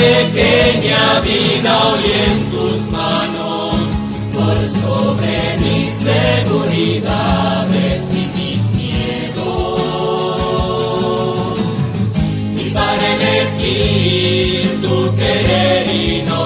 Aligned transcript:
pequeña 0.00 1.20
vida 1.20 1.70
hoy 1.88 2.04
en 2.26 2.38
tus 2.50 2.90
manos, 2.90 3.74
por 4.34 4.56
sobre 4.80 5.34
mis 5.58 5.92
seguridades 6.10 8.00
y 8.14 8.24
mis 8.38 8.62
miedos. 8.80 9.80
Y 12.56 12.64
para 12.70 13.06
elegir 13.16 14.62
tu 14.80 14.96
querer 15.16 15.86
y 15.88 16.22
no 16.22 16.40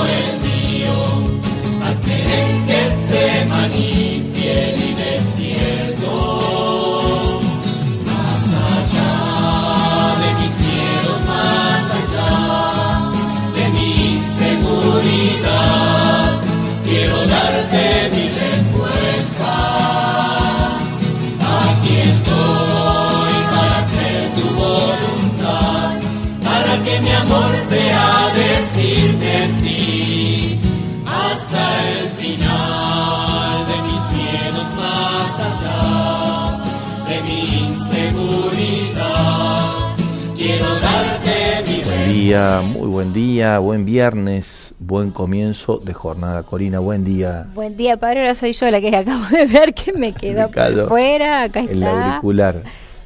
decirte 28.35 29.49
sí 29.49 30.61
hasta 31.07 31.91
el 31.91 32.09
final 32.11 33.67
de 33.67 33.83
mis 33.83 34.03
miedos, 34.13 34.67
más 34.77 35.41
allá 35.41 36.63
de 37.09 37.23
mi 37.23 37.41
inseguridad. 37.75 39.05
Quiero 40.37 40.67
darte 40.77 41.65
mi 41.67 41.83
Buen 41.83 42.13
día, 42.13 42.63
muy 42.65 42.89
buen 42.89 43.13
día, 43.13 43.59
buen 43.59 43.85
viernes, 43.85 44.75
buen 44.79 45.11
comienzo 45.11 45.79
de 45.79 45.93
jornada. 45.95 46.43
Corina, 46.43 46.79
buen 46.79 47.05
día. 47.05 47.47
Buen 47.55 47.77
día, 47.77 47.97
padre. 47.97 48.21
Ahora 48.21 48.35
soy 48.35 48.53
yo 48.53 48.71
la 48.71 48.81
que 48.81 48.95
acabo 48.97 49.25
de 49.31 49.47
ver 49.47 49.75
que 49.75 49.93
me 49.93 50.13
quedó 50.13 50.47
Ubicado 50.47 50.81
por 50.81 50.89
fuera. 50.89 51.43
Acá 51.43 51.61
El 51.61 51.83
está. 51.83 52.09
auricular. 52.09 52.63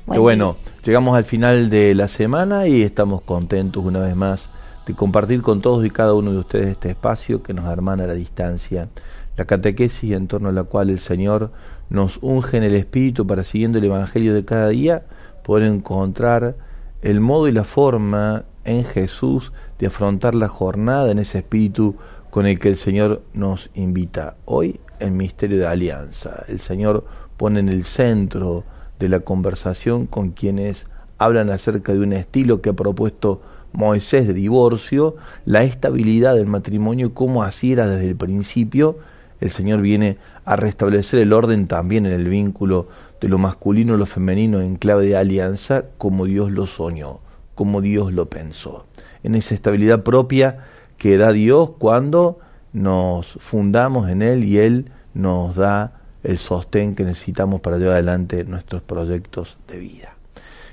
Buen 0.07 0.21
bueno, 0.21 0.57
llegamos 0.85 1.17
al 1.17 1.25
final 1.25 1.69
de 1.69 1.95
la 1.95 2.09
semana 2.09 2.67
y 2.67 2.83
estamos 2.83 3.21
contentos 3.23 3.85
una 3.85 4.01
vez 4.01 4.17
más 4.17 4.49
compartir 4.95 5.43
con 5.43 5.61
todos 5.61 5.85
y 5.85 5.91
cada 5.91 6.15
uno 6.15 6.33
de 6.33 6.39
ustedes 6.39 6.69
este 6.69 6.91
espacio 6.91 7.43
que 7.43 7.55
nos 7.55 7.67
hermana 7.67 8.05
a 8.05 8.09
la 8.09 8.15
distancia. 8.15 8.89
La 9.37 9.45
catequesis 9.45 10.13
en 10.13 10.27
torno 10.29 10.49
a 10.49 10.53
la 10.53 10.65
cual 10.65 10.91
el 10.91 10.99
Señor 10.99 11.53
nos 11.91 12.19
unge 12.23 12.57
en 12.57 12.65
el 12.65 12.75
Espíritu 12.75 13.27
para 13.27 13.45
siguiendo 13.45 13.79
el 13.79 13.85
Evangelio 13.85 14.35
de 14.35 14.45
cada 14.45 14.69
día 14.69 15.05
poder 15.45 15.65
encontrar 15.65 16.57
el 17.03 17.21
modo 17.21 17.49
y 17.49 17.53
la 17.53 17.65
forma 17.65 18.45
en 18.65 18.85
Jesús 18.85 19.53
de 19.79 19.87
afrontar 19.87 20.35
la 20.35 20.49
jornada 20.49 21.11
en 21.11 21.19
ese 21.19 21.39
espíritu 21.39 21.97
con 22.31 22.47
el 22.47 22.59
que 22.59 22.69
el 22.69 22.77
Señor 22.77 23.23
nos 23.33 23.71
invita. 23.75 24.37
Hoy 24.45 24.81
el 24.99 25.13
misterio 25.13 25.59
de 25.59 25.67
alianza. 25.67 26.45
El 26.49 26.61
Señor 26.61 27.05
pone 27.37 27.61
en 27.61 27.69
el 27.69 27.85
centro 27.85 28.65
de 28.99 29.09
la 29.09 29.21
conversación 29.21 30.07
con 30.07 30.31
quienes 30.31 30.87
hablan 31.19 31.51
acerca 31.51 31.93
de 31.93 32.01
un 32.01 32.13
estilo 32.13 32.61
que 32.61 32.71
ha 32.71 32.75
propuesto 32.75 33.41
Moisés 33.73 34.27
de 34.27 34.35
divorcio, 34.35 35.17
la 35.45 35.63
estabilidad 35.63 36.35
del 36.35 36.47
matrimonio 36.47 37.15
como 37.15 37.43
así 37.43 37.73
era 37.73 37.87
desde 37.87 38.09
el 38.09 38.17
principio 38.17 38.99
el 39.41 39.51
Señor 39.51 39.81
viene 39.81 40.19
a 40.45 40.57
restablecer 40.57 41.21
el 41.21 41.33
orden 41.33 41.67
también 41.67 42.07
en 42.07 42.13
el 42.13 42.29
vínculo 42.29 42.89
de 43.21 43.29
lo 43.29 43.39
masculino 43.39 43.95
y 43.95 43.99
lo 43.99 44.07
femenino 44.07 44.61
en 44.61 44.77
clave 44.77 45.07
de 45.07 45.17
alianza 45.17 45.85
como 45.97 46.25
Dios 46.25 46.51
lo 46.51 46.67
soñó, 46.67 47.21
como 47.55 47.81
Dios 47.81 48.13
lo 48.13 48.29
pensó. 48.29 48.87
En 49.23 49.35
esa 49.35 49.55
estabilidad 49.55 50.03
propia 50.03 50.65
que 50.97 51.17
da 51.17 51.33
Dios 51.33 51.71
cuando 51.79 52.41
nos 52.73 53.39
fundamos 53.41 54.09
en 54.09 54.23
Él 54.23 54.45
y 54.45 54.59
Él 54.59 54.91
nos 55.15 55.55
da 55.55 56.01
el 56.25 56.39
sostén 56.39 56.97
que 56.97 57.05
necesitamos 57.05 57.61
para 57.61 57.79
llevar 57.79 57.95
adelante 57.95 58.45
nuestros 58.45 58.83
proyectos 58.83 59.59
de 59.69 59.79
vida. 59.79 60.17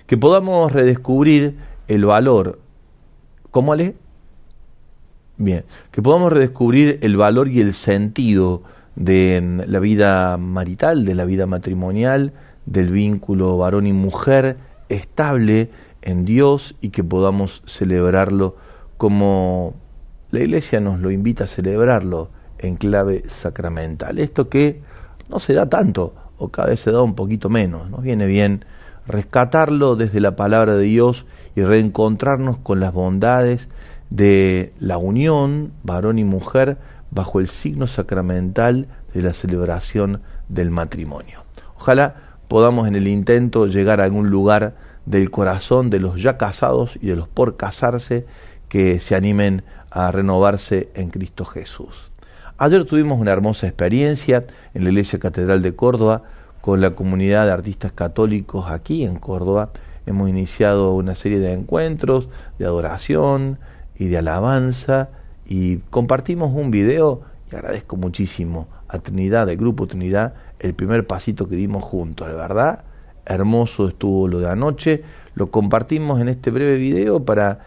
Que 0.07 0.17
podamos 0.17 0.71
redescubrir 0.71 1.57
el 1.87 2.05
valor. 2.05 2.59
¿Cómo 3.55 3.71
Ale? 3.71 3.95
Bien, 5.37 5.63
que 5.91 6.01
podamos 6.01 6.33
redescubrir 6.33 6.99
el 7.03 7.15
valor 7.15 7.47
y 7.47 7.61
el 7.61 7.73
sentido 7.73 8.63
de 8.97 9.41
mm, 9.41 9.71
la 9.71 9.79
vida 9.79 10.35
marital, 10.35 11.05
de 11.05 11.15
la 11.15 11.23
vida 11.23 11.45
matrimonial, 11.45 12.33
del 12.65 12.91
vínculo 12.91 13.57
varón 13.57 13.87
y 13.87 13.93
mujer 13.93 14.57
estable 14.89 15.69
en 16.01 16.25
Dios 16.25 16.75
y 16.81 16.89
que 16.89 17.05
podamos 17.05 17.63
celebrarlo 17.65 18.57
como 18.97 19.75
la 20.31 20.41
Iglesia 20.41 20.81
nos 20.81 20.99
lo 20.99 21.09
invita 21.09 21.45
a 21.45 21.47
celebrarlo 21.47 22.31
en 22.57 22.75
clave 22.75 23.23
sacramental. 23.29 24.19
Esto 24.19 24.49
que 24.49 24.81
no 25.29 25.39
se 25.39 25.53
da 25.53 25.69
tanto 25.69 26.13
o 26.37 26.49
cada 26.49 26.71
vez 26.71 26.81
se 26.81 26.91
da 26.91 27.01
un 27.01 27.15
poquito 27.15 27.49
menos. 27.49 27.89
Nos 27.89 28.01
viene 28.01 28.27
bien 28.27 28.65
rescatarlo 29.07 29.95
desde 29.95 30.21
la 30.21 30.35
palabra 30.35 30.75
de 30.75 30.83
Dios 30.83 31.25
y 31.55 31.61
reencontrarnos 31.61 32.57
con 32.57 32.79
las 32.79 32.93
bondades 32.93 33.69
de 34.09 34.73
la 34.79 34.97
unión 34.97 35.71
varón 35.83 36.19
y 36.19 36.23
mujer 36.23 36.77
bajo 37.11 37.39
el 37.39 37.47
signo 37.47 37.87
sacramental 37.87 38.87
de 39.13 39.21
la 39.21 39.33
celebración 39.33 40.21
del 40.49 40.69
matrimonio. 40.69 41.43
Ojalá 41.77 42.15
podamos 42.47 42.87
en 42.87 42.95
el 42.95 43.07
intento 43.07 43.67
llegar 43.67 44.01
a 44.01 44.03
algún 44.03 44.29
lugar 44.29 44.75
del 45.05 45.31
corazón 45.31 45.89
de 45.89 45.99
los 45.99 46.21
ya 46.21 46.37
casados 46.37 46.97
y 47.01 47.07
de 47.07 47.15
los 47.15 47.27
por 47.27 47.57
casarse 47.57 48.25
que 48.69 48.99
se 48.99 49.15
animen 49.15 49.63
a 49.91 50.11
renovarse 50.11 50.89
en 50.95 51.09
Cristo 51.09 51.45
Jesús. 51.45 52.11
Ayer 52.57 52.85
tuvimos 52.85 53.19
una 53.19 53.31
hermosa 53.31 53.67
experiencia 53.67 54.45
en 54.73 54.83
la 54.83 54.89
Iglesia 54.89 55.19
Catedral 55.19 55.61
de 55.61 55.75
Córdoba 55.75 56.23
con 56.65 56.81
la 56.81 56.95
comunidad 56.95 57.45
de 57.45 57.51
artistas 57.51 57.91
católicos 57.91 58.65
aquí 58.69 59.05
en 59.05 59.17
Córdoba. 59.17 59.69
Hemos 60.07 60.29
iniciado 60.29 60.95
una 60.95 61.13
serie 61.13 61.39
de 61.39 61.53
encuentros 61.53 62.27
de 62.57 62.65
adoración, 62.65 63.59
y 63.97 64.07
de 64.07 64.17
alabanza 64.17 65.09
y 65.45 65.77
compartimos 65.89 66.51
un 66.53 66.71
video 66.71 67.21
y 67.51 67.55
agradezco 67.55 67.95
muchísimo 67.97 68.67
a 68.87 68.99
Trinidad, 68.99 69.47
del 69.47 69.57
Grupo 69.57 69.87
Trinidad, 69.87 70.33
el 70.59 70.73
primer 70.73 71.07
pasito 71.07 71.47
que 71.47 71.55
dimos 71.55 71.83
juntos, 71.83 72.27
la 72.27 72.35
verdad, 72.35 72.83
hermoso 73.25 73.87
estuvo 73.87 74.27
lo 74.27 74.39
de 74.39 74.49
anoche, 74.49 75.03
lo 75.33 75.51
compartimos 75.51 76.21
en 76.21 76.29
este 76.29 76.51
breve 76.51 76.77
video 76.77 77.23
para 77.23 77.59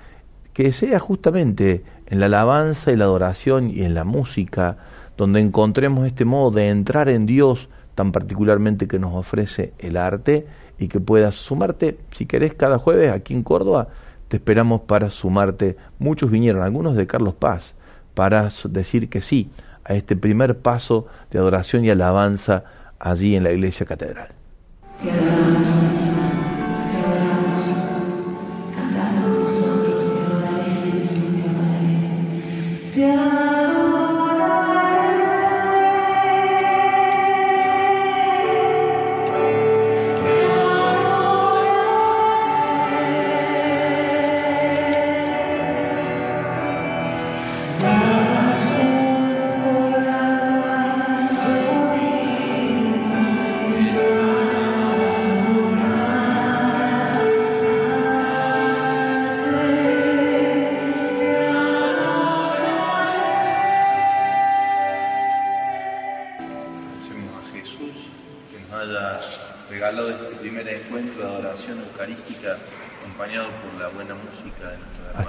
que 0.52 0.72
sea 0.72 0.98
justamente 0.98 1.84
en 2.06 2.20
la 2.20 2.26
alabanza 2.26 2.92
y 2.92 2.96
la 2.96 3.04
adoración 3.04 3.70
y 3.70 3.82
en 3.82 3.94
la 3.94 4.04
música 4.04 4.78
donde 5.16 5.40
encontremos 5.40 6.06
este 6.06 6.24
modo 6.24 6.50
de 6.50 6.68
entrar 6.68 7.08
en 7.08 7.26
Dios 7.26 7.68
tan 7.98 8.12
particularmente 8.12 8.86
que 8.86 9.00
nos 9.00 9.12
ofrece 9.12 9.72
el 9.80 9.96
arte 9.96 10.46
y 10.78 10.86
que 10.86 11.00
puedas 11.00 11.34
sumarte, 11.34 11.98
si 12.16 12.26
querés, 12.26 12.54
cada 12.54 12.78
jueves 12.78 13.10
aquí 13.10 13.34
en 13.34 13.42
Córdoba 13.42 13.88
te 14.28 14.36
esperamos 14.36 14.82
para 14.82 15.10
sumarte. 15.10 15.76
Muchos 15.98 16.30
vinieron, 16.30 16.62
algunos 16.62 16.94
de 16.94 17.08
Carlos 17.08 17.34
Paz, 17.34 17.74
para 18.14 18.50
decir 18.68 19.08
que 19.08 19.20
sí 19.20 19.50
a 19.82 19.94
este 19.94 20.14
primer 20.14 20.58
paso 20.58 21.08
de 21.32 21.40
adoración 21.40 21.84
y 21.84 21.90
alabanza 21.90 22.62
allí 23.00 23.34
en 23.34 23.42
la 23.42 23.50
iglesia 23.50 23.84
catedral. 23.84 24.28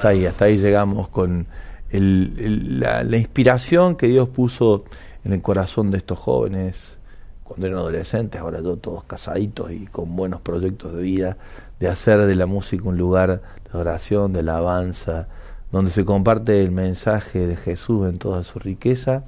Hasta 0.09 0.19
ahí, 0.19 0.25
hasta 0.25 0.45
ahí 0.45 0.57
llegamos 0.57 1.07
con 1.09 1.47
la, 1.91 3.17
inspiración 3.17 3.95
que 3.95 4.07
Dios 4.07 4.29
puso 4.29 4.85
en 5.23 5.33
el 5.33 5.41
corazón 5.41 5.91
de 5.91 5.97
estos 5.97 6.19
jóvenes 6.19 6.97
cuando 7.43 7.67
eran 7.67 7.79
adolescentes, 7.79 8.39
ahora 8.39 8.59
todos 8.61 9.03
casaditos 9.05 9.71
y 9.71 9.87
con 9.87 10.15
buenos 10.15 10.41
proyectos 10.41 10.93
de 10.93 11.01
vida, 11.01 11.37
de 11.79 11.87
hacer 11.87 12.21
de 12.25 12.35
la 12.35 12.45
música 12.45 12.83
un 12.87 12.97
lugar 12.97 13.41
de 13.71 13.77
oración, 13.77 14.33
de 14.33 14.39
alabanza, 14.39 15.27
donde 15.71 15.91
se 15.91 16.05
comparte 16.05 16.61
el 16.61 16.71
mensaje 16.71 17.47
de 17.47 17.55
Jesús 17.55 18.07
en 18.07 18.19
toda 18.19 18.43
su 18.43 18.59
riqueza 18.59 19.23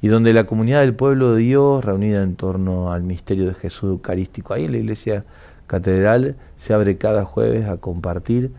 y 0.00 0.08
donde 0.08 0.32
la 0.32 0.44
comunidad 0.44 0.80
del 0.80 0.94
pueblo 0.94 1.34
de 1.34 1.42
Dios, 1.42 1.84
reunida 1.84 2.22
en 2.22 2.36
torno 2.36 2.92
al 2.92 3.02
misterio 3.02 3.46
de 3.46 3.54
Jesús 3.54 3.90
Eucarístico, 3.90 4.54
ahí 4.54 4.64
en 4.64 4.72
la 4.72 4.78
iglesia 4.78 5.24
catedral 5.66 6.36
se 6.56 6.72
abre 6.72 6.96
cada 6.96 7.24
jueves 7.24 7.66
a 7.66 7.76
compartir 7.78 8.52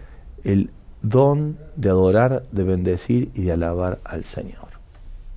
el 0.44 0.70
don 1.02 1.58
de 1.76 1.90
adorar, 1.90 2.44
de 2.52 2.64
bendecir 2.64 3.32
y 3.34 3.44
de 3.44 3.52
alabar 3.54 4.00
al 4.04 4.26
Señor. 4.26 4.70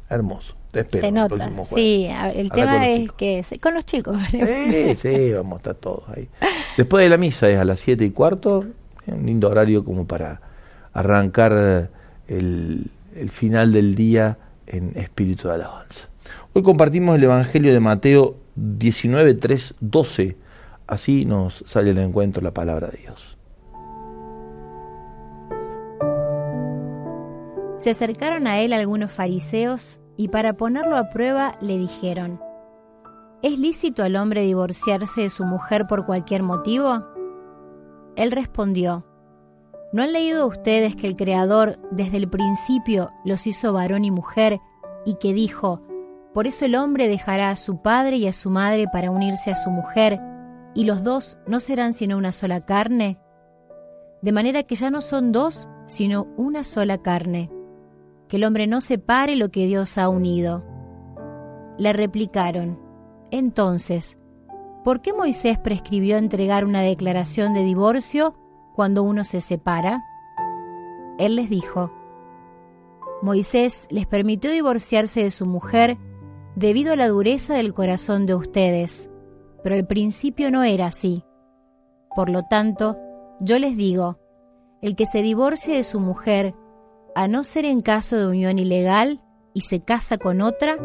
Hermoso. 0.09 0.55
Te 0.71 0.81
espero. 0.81 1.07
Se 1.07 1.13
nota. 1.13 1.51
sí, 1.75 2.09
el 2.35 2.51
tema 2.51 2.89
es 2.89 3.13
que 3.13 3.45
con 3.61 3.75
los 3.75 3.85
chicos. 3.85 4.19
Sí, 4.33 4.97
sí, 4.97 5.33
vamos 5.33 5.55
a 5.55 5.57
estar 5.59 5.75
todos 5.75 6.05
ahí. 6.09 6.29
Después 6.77 7.05
de 7.05 7.11
la 7.11 7.19
misa 7.19 7.49
es 7.51 7.59
a 7.59 7.65
las 7.65 7.81
siete 7.81 8.05
y 8.05 8.11
cuarto, 8.11 8.65
un 9.07 9.27
lindo 9.27 9.49
horario 9.49 9.85
como 9.85 10.07
para 10.07 10.41
arrancar 10.95 11.91
el, 12.29 12.91
el 13.15 13.31
final 13.31 13.73
del 13.73 13.95
día 13.95 14.39
en 14.67 14.93
espíritu 14.97 15.49
de 15.49 15.55
alabanza. 15.55 16.09
Hoy 16.55 16.63
compartimos 16.63 17.17
el 17.17 17.25
Evangelio 17.25 17.73
de 17.73 17.81
Mateo 17.81 18.37
19, 18.57 19.35
3, 19.35 19.75
12. 19.81 20.37
Así 20.87 21.25
nos 21.25 21.63
sale 21.67 21.91
el 21.91 21.99
encuentro 21.99 22.43
la 22.43 22.53
palabra 22.53 22.89
de 22.89 22.99
Dios. 22.99 23.32
Se 27.83 27.91
acercaron 27.91 28.47
a 28.47 28.61
él 28.61 28.73
algunos 28.73 29.11
fariseos 29.11 30.01
y 30.17 30.29
para 30.29 30.53
ponerlo 30.53 30.97
a 30.97 31.09
prueba 31.09 31.55
le 31.61 31.79
dijeron, 31.79 32.41
¿Es 33.43 33.59
lícito 33.59 34.05
al 34.05 34.15
hombre 34.15 34.43
divorciarse 34.43 35.23
de 35.23 35.31
su 35.31 35.45
mujer 35.45 35.89
por 35.89 36.07
cualquier 36.07 36.45
motivo? 36.45 37.05
Él 38.15 38.31
respondió, 38.31 39.05
¿no 39.93 40.05
han 40.05 40.13
leído 40.13 40.47
ustedes 40.47 40.95
que 40.95 41.09
el 41.09 41.17
Creador 41.17 41.81
desde 41.91 42.19
el 42.19 42.31
principio 42.31 43.11
los 43.25 43.49
hizo 43.49 43.73
varón 43.73 44.05
y 44.05 44.13
mujer 44.13 44.61
y 45.05 45.15
que 45.15 45.35
dijo, 45.35 45.83
por 46.35 46.47
eso 46.47 46.67
el 46.67 46.77
hombre 46.77 47.09
dejará 47.09 47.51
a 47.51 47.57
su 47.57 47.83
padre 47.83 48.15
y 48.15 48.29
a 48.29 48.33
su 48.33 48.49
madre 48.49 48.87
para 48.93 49.11
unirse 49.11 49.51
a 49.51 49.57
su 49.57 49.71
mujer, 49.71 50.21
y 50.77 50.85
los 50.85 51.03
dos 51.03 51.37
no 51.49 51.59
serán 51.59 51.95
sino 51.95 52.17
una 52.17 52.31
sola 52.31 52.65
carne? 52.65 53.19
De 54.21 54.31
manera 54.31 54.63
que 54.63 54.77
ya 54.77 54.89
no 54.89 55.01
son 55.01 55.33
dos, 55.33 55.67
sino 55.85 56.29
una 56.37 56.63
sola 56.63 56.99
carne 56.99 57.51
que 58.33 58.39
el 58.39 58.45
hombre 58.45 58.67
no 58.67 58.81
separe 58.81 59.37
lo 59.37 59.51
que 59.51 59.67
Dios 59.67 59.99
ha 59.99 60.09
unido. 60.09 60.65
Le 61.77 61.93
replicaron, 61.93 62.81
entonces, 63.31 64.17
¿por 64.85 65.03
qué 65.03 65.13
Moisés 65.13 65.59
prescribió 65.59 66.17
entregar 66.17 66.65
una 66.65 66.81
declaración 66.81 67.53
de 67.53 67.63
divorcio 67.63 68.35
cuando 68.75 69.03
uno 69.03 69.25
se 69.25 69.43
separa? 69.43 70.03
Él 71.19 71.37
les 71.37 71.51
dijo, 71.51 71.93
Moisés 73.21 73.87
les 73.91 74.07
permitió 74.07 74.51
divorciarse 74.51 75.25
de 75.25 75.31
su 75.31 75.45
mujer 75.45 75.99
debido 76.57 76.95
a 76.95 76.97
la 76.97 77.09
dureza 77.09 77.53
del 77.53 77.75
corazón 77.75 78.25
de 78.25 78.35
ustedes, 78.35 79.11
pero 79.63 79.75
al 79.75 79.87
principio 79.87 80.51
no 80.51 80.63
era 80.63 80.87
así. 80.87 81.23
Por 82.17 82.31
lo 82.31 82.45
tanto, 82.45 82.97
yo 83.41 83.59
les 83.59 83.77
digo, 83.77 84.19
el 84.81 84.97
que 84.97 85.05
se 85.05 85.21
divorcie 85.21 85.77
de 85.77 85.85
su 85.85 86.01
mujer 86.01 86.55
a 87.15 87.29
no 87.29 87.45
ser 87.45 87.65
en 87.65 87.83
caso 87.83 88.17
de 88.17 88.27
unión 88.27 88.59
ilegal 88.59 89.21
y 89.55 89.63
se 89.63 89.81
casa 89.81 90.19
con 90.19 90.41
otra, 90.41 90.77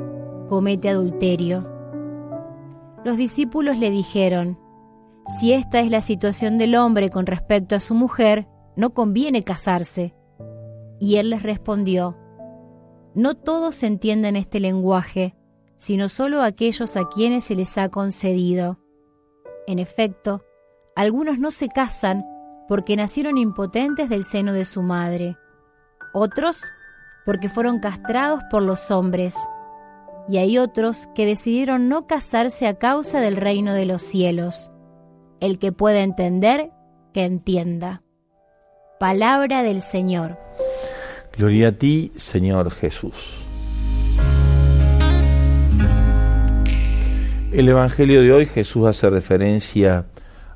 comete 0.48 0.90
adulterio. 0.90 1.68
Los 3.04 3.18
discípulos 3.18 3.78
le 3.78 3.90
dijeron, 3.90 4.60
si 5.40 5.54
esta 5.54 5.80
es 5.80 5.90
la 5.92 6.02
situación 6.02 6.58
del 6.58 6.76
hombre 6.76 7.10
con 7.10 7.26
respecto 7.26 7.76
a 7.76 7.80
su 7.80 7.94
mujer, 7.96 8.48
no 8.76 8.94
conviene 8.94 9.44
casarse. 9.44 10.16
Y 11.00 11.18
él 11.18 11.30
les 11.30 11.44
respondió, 11.44 12.18
no 13.14 13.36
todos 13.36 13.84
entienden 13.84 14.36
este 14.36 14.60
lenguaje, 14.60 15.36
sino 15.76 16.10
solo 16.10 16.42
aquellos 16.42 16.98
a 16.98 17.08
quienes 17.08 17.44
se 17.46 17.56
les 17.56 17.78
ha 17.78 17.90
concedido. 17.90 18.80
En 19.68 19.80
efecto, 19.80 20.44
algunos 20.96 21.40
no 21.40 21.52
se 21.52 21.68
casan 21.68 22.26
porque 22.68 22.96
nacieron 22.96 23.38
impotentes 23.38 24.10
del 24.10 24.24
seno 24.24 24.54
de 24.54 24.66
su 24.66 24.82
madre, 24.82 25.38
otros 26.14 26.64
porque 27.26 27.50
fueron 27.50 27.80
castrados 27.80 28.42
por 28.50 28.64
los 28.64 28.90
hombres, 28.90 29.36
y 30.30 30.38
hay 30.38 30.58
otros 30.58 31.08
que 31.14 31.26
decidieron 31.26 31.90
no 31.90 32.08
casarse 32.08 32.68
a 32.68 32.78
causa 32.78 33.20
del 33.20 33.36
reino 33.36 33.74
de 33.74 33.86
los 33.86 34.02
cielos. 34.02 34.72
El 35.40 35.60
que 35.60 35.72
pueda 35.72 36.04
entender, 36.04 36.72
que 37.14 37.26
entienda. 37.26 38.02
Palabra 39.00 39.64
del 39.64 39.82
Señor. 39.82 40.38
Gloria 41.38 41.70
a 41.70 41.72
ti, 41.74 42.12
Señor 42.16 42.72
Jesús. 42.72 43.44
El 47.52 47.70
Evangelio 47.70 48.22
de 48.22 48.34
hoy 48.34 48.46
Jesús 48.46 48.88
hace 48.88 49.10
referencia 49.10 50.06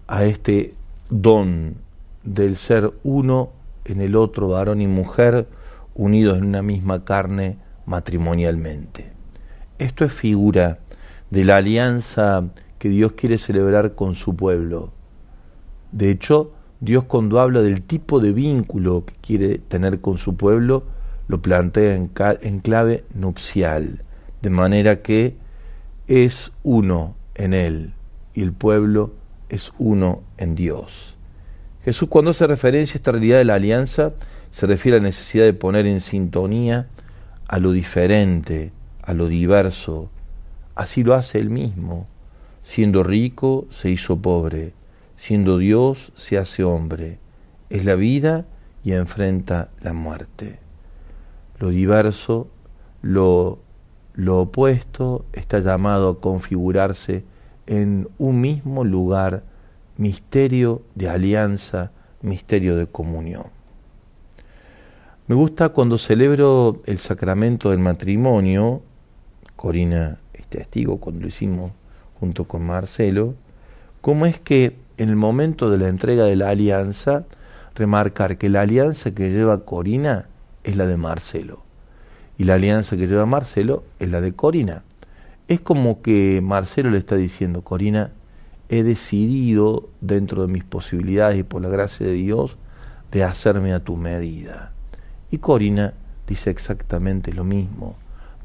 a 0.08 0.26
este 0.26 0.74
don 1.10 1.76
del 2.24 2.58
ser 2.58 2.92
uno 3.04 3.52
en 3.86 4.02
el 4.02 4.16
otro, 4.16 4.50
varón 4.50 4.82
y 4.82 4.88
mujer, 4.88 5.48
unidos 5.96 6.38
en 6.38 6.46
una 6.46 6.62
misma 6.62 7.04
carne 7.04 7.58
matrimonialmente. 7.86 9.12
Esto 9.80 10.06
es 10.06 10.14
figura 10.14 10.80
de 11.30 11.44
la 11.44 11.58
alianza 11.58 12.50
que 12.78 12.90
Dios 12.90 13.14
quiere 13.14 13.38
celebrar 13.38 13.96
con 13.96 14.16
su 14.16 14.36
pueblo. 14.36 14.92
De 15.92 16.10
hecho, 16.10 16.54
Dios 16.80 17.04
cuando 17.04 17.40
habla 17.40 17.62
del 17.62 17.82
tipo 17.84 18.20
de 18.20 18.32
vínculo 18.32 19.06
que 19.06 19.14
quiere 19.22 19.58
tener 19.58 20.02
con 20.02 20.18
su 20.18 20.36
pueblo, 20.36 20.84
lo 21.28 21.42
plantea 21.42 21.96
en, 21.96 22.12
en 22.42 22.60
clave 22.60 23.06
nupcial, 23.14 24.04
de 24.42 24.50
manera 24.50 25.02
que 25.02 25.38
es 26.08 26.52
uno 26.64 27.16
en 27.36 27.54
Él 27.54 27.94
y 28.34 28.42
el 28.42 28.54
pueblo 28.54 29.14
es 29.50 29.72
uno 29.78 30.24
en 30.38 30.56
Dios. 30.56 31.18
Jesús 31.84 32.10
cuando 32.10 32.32
hace 32.32 32.46
referencia 32.48 32.96
a 32.96 32.98
esta 32.98 33.12
realidad 33.12 33.38
de 33.40 33.46
la 33.46 33.56
alianza, 33.56 34.14
se 34.52 34.68
refiere 34.68 34.98
a 34.98 35.00
la 35.00 35.08
necesidad 35.08 35.46
de 35.46 35.54
poner 35.54 35.88
en 35.88 36.02
sintonía 36.02 36.88
a 37.48 37.60
lo 37.60 37.72
diferente, 37.72 38.72
a 39.02 39.14
lo 39.14 39.28
diverso. 39.28 40.10
Así 40.76 41.04
lo 41.04 41.16
hace 41.16 41.40
él 41.40 41.50
mismo. 41.50 42.08
Siendo 42.64 43.04
rico, 43.04 43.68
se 43.72 43.90
hizo 43.90 44.18
pobre. 44.18 44.74
Siendo 45.18 45.58
Dios, 45.58 46.12
se 46.16 46.38
hace 46.38 46.64
hombre. 46.64 47.20
Es 47.70 47.86
la 47.86 47.96
vida 47.96 48.46
y 48.84 48.94
enfrenta 48.94 49.70
la 49.82 49.94
muerte. 49.94 50.60
Lo 51.60 51.70
diverso, 51.70 52.48
lo, 53.02 53.60
lo 54.14 54.42
opuesto, 54.42 55.26
está 55.34 55.60
llamado 55.60 56.10
a 56.10 56.20
configurarse 56.20 57.24
en 57.68 58.10
un 58.18 58.42
mismo 58.42 58.84
lugar, 58.84 59.44
misterio 60.02 60.82
de 60.96 61.10
alianza, 61.10 61.92
misterio 62.24 62.76
de 62.76 62.88
comunión. 62.88 63.46
Me 65.28 65.36
gusta 65.36 65.70
cuando 65.70 66.00
celebro 66.00 66.82
el 66.88 66.98
sacramento 66.98 67.70
del 67.70 67.78
matrimonio, 67.78 68.82
Corina 69.56 70.18
es 70.34 70.48
testigo 70.48 70.98
cuando 70.98 71.22
lo 71.22 71.28
hicimos 71.28 71.72
junto 72.20 72.46
con 72.46 72.66
Marcelo, 72.66 73.36
cómo 74.02 74.26
es 74.26 74.40
que 74.40 74.76
en 74.98 75.10
el 75.10 75.18
momento 75.18 75.70
de 75.70 75.78
la 75.78 75.88
entrega 75.88 76.24
de 76.24 76.36
la 76.36 76.50
alianza, 76.50 77.26
remarcar 77.76 78.40
que 78.40 78.50
la 78.50 78.62
alianza 78.62 79.14
que 79.14 79.30
lleva 79.30 79.66
Corina 79.66 80.30
es 80.64 80.78
la 80.78 80.88
de 80.88 80.98
Marcelo 80.98 81.62
y 82.40 82.46
la 82.46 82.56
alianza 82.56 82.98
que 82.98 83.06
lleva 83.06 83.28
Marcelo 83.28 83.84
es 84.00 84.10
la 84.10 84.20
de 84.20 84.34
Corina. 84.34 84.82
Es 85.48 85.62
como 85.62 86.02
que 86.02 86.42
Marcelo 86.42 86.90
le 86.90 86.98
está 86.98 87.16
diciendo, 87.16 87.62
Corina, 87.62 88.10
he 88.72 88.84
decidido 88.84 89.90
dentro 90.00 90.42
de 90.42 90.48
mis 90.48 90.64
posibilidades 90.64 91.38
y 91.38 91.44
por 91.44 91.62
la 91.62 91.68
gracia 91.68 92.08
de 92.08 92.14
Dios 92.14 92.56
de 93.12 93.26
hacerme 93.26 93.74
a 93.74 93.84
tu 93.84 93.98
medida. 93.98 94.72
Y 95.30 95.40
Corina 95.40 95.94
dice 96.26 96.50
exactamente 96.52 97.34
lo 97.34 97.44
mismo. 97.44 97.98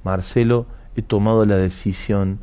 Marcelo, 0.02 0.66
he 0.96 1.02
tomado 1.02 1.46
la 1.46 1.56
decisión 1.56 2.40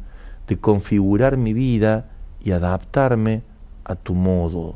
de 0.47 0.57
configurar 0.57 1.35
mi 1.35 1.51
vida 1.51 2.09
y 2.41 2.51
adaptarme 2.51 3.43
a 3.83 3.95
tu 3.95 4.15
modo. 4.15 4.75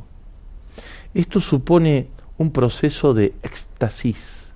Esto 1.14 1.40
supone 1.40 2.10
un 2.38 2.52
proceso 2.52 3.14
de 3.14 3.34
éxtasis 3.42 4.52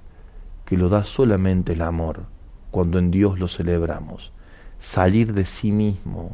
que 0.65 0.75
lo 0.75 0.89
da 0.89 1.05
solamente 1.05 1.71
el 1.71 1.83
amor 1.83 2.25
cuando 2.69 2.99
en 2.99 3.11
Dios 3.11 3.39
lo 3.39 3.47
celebramos. 3.47 4.33
Salir 4.77 5.33
de 5.33 5.45
sí 5.45 5.71
mismo, 5.71 6.33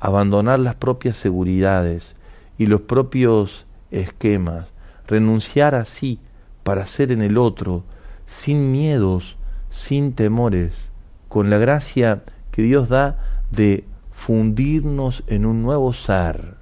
abandonar 0.00 0.58
las 0.58 0.74
propias 0.74 1.16
seguridades 1.16 2.16
y 2.58 2.66
los 2.66 2.82
propios 2.82 3.66
esquemas, 3.90 4.68
renunciar 5.06 5.74
así 5.74 6.18
para 6.62 6.86
ser 6.86 7.12
en 7.12 7.22
el 7.22 7.38
otro 7.38 7.84
sin 8.26 8.72
miedos, 8.72 9.36
sin 9.70 10.12
temores, 10.14 10.90
con 11.28 11.50
la 11.50 11.58
gracia 11.58 12.22
que 12.50 12.62
Dios 12.62 12.88
da 12.88 13.18
de 13.50 13.84
fundirnos 14.12 15.22
en 15.26 15.46
un 15.46 15.62
nuevo 15.62 15.92
ser, 15.92 16.54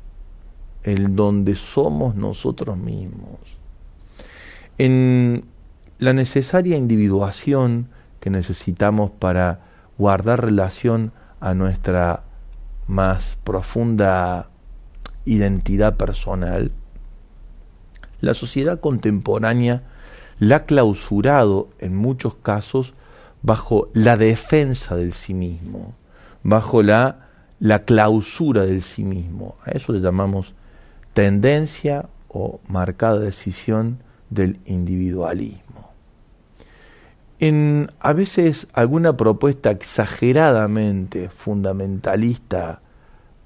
en 0.83 1.16
donde 1.16 1.54
somos 1.54 2.14
nosotros 2.14 2.76
mismos. 2.76 3.38
En 4.78 5.45
la 5.99 6.12
necesaria 6.12 6.76
individuación 6.76 7.88
que 8.21 8.30
necesitamos 8.30 9.11
para 9.11 9.61
guardar 9.99 10.45
relación 10.45 11.12
a 11.40 11.54
nuestra 11.54 12.23
más 12.88 13.37
profunda 13.45 14.49
identidad 15.25 15.97
personal, 15.97 16.73
la 18.21 18.35
sociedad 18.35 18.80
contemporánea 18.80 19.83
la 20.40 20.57
ha 20.57 20.64
clausurado 20.64 21.68
en 21.78 21.95
muchos 21.95 22.35
casos 22.35 22.95
bajo 23.42 23.88
la 23.92 24.16
defensa 24.16 24.97
del 24.97 25.12
sí 25.12 25.35
mismo, 25.35 25.95
bajo 26.42 26.83
la, 26.83 27.28
la 27.61 27.85
clausura 27.85 28.64
del 28.64 28.83
sí 28.83 29.04
mismo. 29.04 29.57
A 29.64 29.73
eso 29.73 29.92
le 29.92 30.00
llamamos 30.00 30.54
tendencia 31.12 32.09
o 32.28 32.61
marcada 32.66 33.18
decisión 33.18 33.99
del 34.30 34.59
individualismo. 34.66 35.68
En 37.40 37.92
a 38.00 38.12
veces 38.12 38.66
alguna 38.73 39.16
propuesta 39.16 39.71
exageradamente 39.71 41.28
fundamentalista 41.28 42.80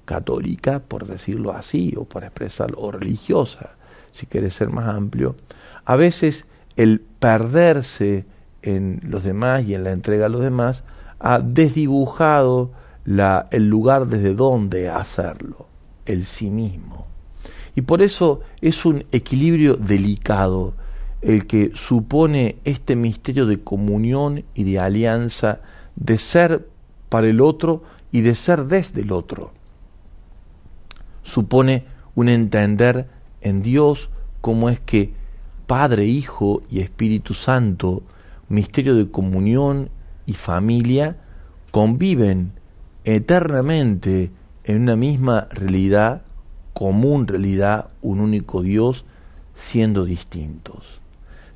católica, 0.05 0.79
por 0.79 1.05
decirlo 1.05 1.51
así, 1.51 1.93
o 1.95 2.05
por 2.05 2.23
expresarlo, 2.23 2.79
o 2.79 2.91
religiosa, 2.91 3.77
si 4.11 4.25
quiere 4.25 4.49
ser 4.49 4.69
más 4.69 4.87
amplio, 4.87 5.35
a 5.85 5.95
veces 5.95 6.45
el 6.75 7.01
perderse 7.01 8.25
en 8.63 8.99
los 9.03 9.23
demás 9.23 9.63
y 9.63 9.75
en 9.75 9.83
la 9.83 9.91
entrega 9.91 10.25
a 10.25 10.29
los 10.29 10.41
demás 10.41 10.83
ha 11.19 11.39
desdibujado 11.39 12.71
el 13.05 13.67
lugar 13.67 14.07
desde 14.07 14.33
donde 14.33 14.89
hacerlo, 14.89 15.67
el 16.05 16.25
sí 16.25 16.49
mismo. 16.49 17.07
Y 17.75 17.81
por 17.81 18.01
eso 18.01 18.41
es 18.61 18.85
un 18.85 19.05
equilibrio 19.11 19.75
delicado 19.75 20.73
el 21.23 21.47
que 21.47 21.71
supone 21.73 22.57
este 22.65 22.95
misterio 22.95 23.45
de 23.45 23.61
comunión 23.61 24.43
y 24.53 24.63
de 24.63 24.79
alianza, 24.79 25.61
de 25.95 26.17
ser 26.17 26.67
para 27.09 27.27
el 27.27 27.39
otro 27.39 27.83
y 28.11 28.21
de 28.21 28.35
ser 28.35 28.65
desde 28.65 29.01
el 29.01 29.11
otro. 29.11 29.53
Supone 31.23 31.85
un 32.15 32.27
entender 32.27 33.07
en 33.41 33.61
Dios 33.61 34.09
cómo 34.41 34.69
es 34.69 34.79
que 34.81 35.13
Padre, 35.65 36.05
Hijo 36.05 36.61
y 36.69 36.81
Espíritu 36.81 37.33
Santo, 37.33 38.03
misterio 38.49 38.95
de 38.95 39.09
comunión 39.09 39.89
y 40.25 40.33
familia, 40.33 41.17
conviven 41.71 42.51
eternamente 43.05 44.31
en 44.65 44.81
una 44.81 44.97
misma 44.97 45.47
realidad, 45.51 46.23
común 46.73 47.27
realidad, 47.27 47.89
un 48.01 48.19
único 48.19 48.61
Dios, 48.61 49.05
siendo 49.55 50.03
distintos. 50.03 51.02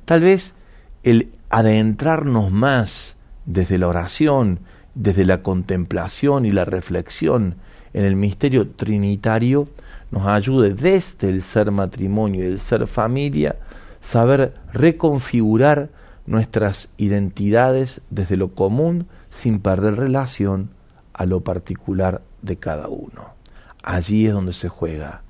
Tal 0.08 0.22
vez 0.22 0.54
el 1.02 1.34
adentrarnos 1.50 2.50
más 2.50 3.14
desde 3.44 3.76
la 3.76 3.88
oración, 3.88 4.60
desde 4.94 5.26
la 5.26 5.42
contemplación 5.42 6.46
y 6.46 6.50
la 6.50 6.64
reflexión 6.64 7.56
en 7.92 8.06
el 8.06 8.16
misterio 8.16 8.70
trinitario, 8.70 9.68
nos 10.10 10.26
ayude 10.26 10.72
desde 10.72 11.28
el 11.28 11.42
ser 11.42 11.72
matrimonio 11.72 12.42
y 12.42 12.46
el 12.46 12.58
ser 12.58 12.86
familia 12.86 13.56
saber 14.00 14.54
reconfigurar 14.72 15.90
nuestras 16.24 16.88
identidades 16.96 18.00
desde 18.08 18.38
lo 18.38 18.54
común 18.54 19.08
sin 19.28 19.60
perder 19.60 19.96
relación 19.96 20.70
a 21.12 21.26
lo 21.26 21.42
particular 21.42 22.22
de 22.40 22.56
cada 22.56 22.88
uno. 22.88 23.34
Allí 23.82 24.26
es 24.26 24.32
donde 24.32 24.54
se 24.54 24.70
juega 24.70 25.20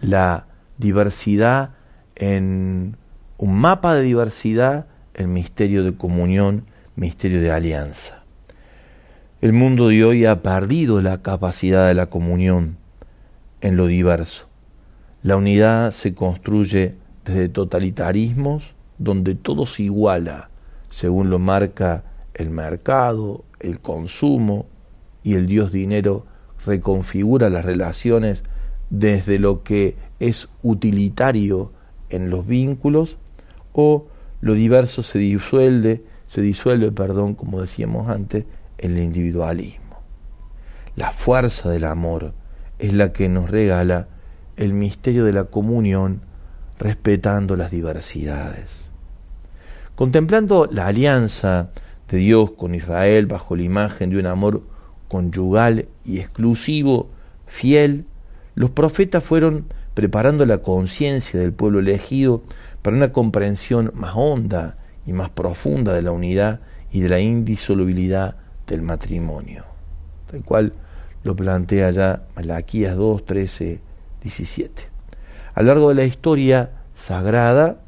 la 0.00 0.46
diversidad 0.78 1.74
en 2.16 2.96
un 3.36 3.54
mapa 3.56 3.94
de 3.94 4.02
diversidad, 4.02 4.86
el 5.14 5.28
misterio 5.28 5.84
de 5.84 5.96
comunión, 5.96 6.66
misterio 6.96 7.40
de 7.40 7.50
alianza. 7.50 8.22
El 9.40 9.52
mundo 9.52 9.88
de 9.88 10.04
hoy 10.04 10.24
ha 10.24 10.42
perdido 10.42 11.02
la 11.02 11.22
capacidad 11.22 11.88
de 11.88 11.94
la 11.94 12.06
comunión 12.06 12.76
en 13.60 13.76
lo 13.76 13.86
diverso. 13.86 14.46
La 15.22 15.36
unidad 15.36 15.92
se 15.92 16.14
construye 16.14 16.94
desde 17.24 17.48
totalitarismos 17.48 18.74
donde 18.98 19.34
todo 19.34 19.66
se 19.66 19.84
iguala 19.84 20.50
según 20.94 21.28
lo 21.28 21.40
marca 21.40 22.04
el 22.34 22.50
mercado, 22.50 23.44
el 23.58 23.80
consumo 23.80 24.66
y 25.24 25.34
el 25.34 25.48
dios 25.48 25.72
dinero 25.72 26.24
reconfigura 26.64 27.50
las 27.50 27.64
relaciones 27.64 28.44
desde 28.90 29.40
lo 29.40 29.64
que 29.64 29.96
es 30.20 30.48
utilitario 30.62 31.72
en 32.10 32.30
los 32.30 32.46
vínculos 32.46 33.18
o 33.74 34.06
lo 34.40 34.54
diverso 34.54 35.02
se 35.02 35.18
disuelve, 35.18 36.04
se 36.26 36.40
disuelve, 36.40 36.90
perdón, 36.92 37.34
como 37.34 37.60
decíamos 37.60 38.08
antes, 38.08 38.46
en 38.78 38.92
el 38.92 39.02
individualismo. 39.02 40.00
La 40.96 41.10
fuerza 41.10 41.68
del 41.68 41.84
amor 41.84 42.32
es 42.78 42.94
la 42.94 43.12
que 43.12 43.28
nos 43.28 43.50
regala 43.50 44.08
el 44.56 44.72
misterio 44.72 45.24
de 45.24 45.32
la 45.32 45.44
comunión 45.44 46.22
respetando 46.78 47.56
las 47.56 47.70
diversidades. 47.70 48.90
Contemplando 49.96 50.68
la 50.70 50.86
alianza 50.86 51.70
de 52.08 52.18
Dios 52.18 52.52
con 52.52 52.74
Israel 52.74 53.26
bajo 53.26 53.56
la 53.56 53.62
imagen 53.62 54.10
de 54.10 54.18
un 54.18 54.26
amor 54.26 54.62
conyugal 55.08 55.88
y 56.04 56.18
exclusivo, 56.18 57.10
fiel, 57.46 58.06
los 58.54 58.70
profetas 58.70 59.24
fueron 59.24 59.66
preparando 59.94 60.44
la 60.44 60.58
conciencia 60.58 61.40
del 61.40 61.52
pueblo 61.52 61.78
elegido 61.78 62.42
para 62.82 62.96
una 62.96 63.12
comprensión 63.12 63.92
más 63.94 64.12
honda 64.14 64.76
y 65.06 65.12
más 65.12 65.30
profunda 65.30 65.94
de 65.94 66.02
la 66.02 66.12
unidad 66.12 66.60
y 66.92 67.00
de 67.00 67.08
la 67.08 67.20
indisolubilidad 67.20 68.36
del 68.66 68.82
matrimonio, 68.82 69.64
tal 70.30 70.42
cual 70.42 70.72
lo 71.22 71.34
plantea 71.34 71.90
ya 71.90 72.22
Malaquías 72.36 72.96
2, 72.96 73.24
13, 73.24 73.80
17. 74.22 74.82
A 75.54 75.62
lo 75.62 75.68
largo 75.68 75.88
de 75.88 75.94
la 75.94 76.04
historia 76.04 76.70
sagrada, 76.94 77.78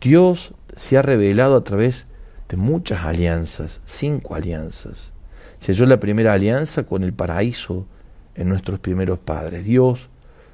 Dios 0.00 0.54
se 0.76 0.96
ha 0.96 1.02
revelado 1.02 1.56
a 1.56 1.64
través 1.64 2.06
de 2.48 2.56
muchas 2.56 3.04
alianzas, 3.04 3.80
cinco 3.84 4.34
alianzas. 4.34 5.12
Se 5.58 5.72
halló 5.72 5.86
la 5.86 6.00
primera 6.00 6.32
alianza 6.32 6.84
con 6.84 7.02
el 7.02 7.12
paraíso 7.12 7.86
en 8.34 8.48
nuestros 8.48 8.78
primeros 8.78 9.18
padres. 9.18 9.64
Dios 9.64 10.08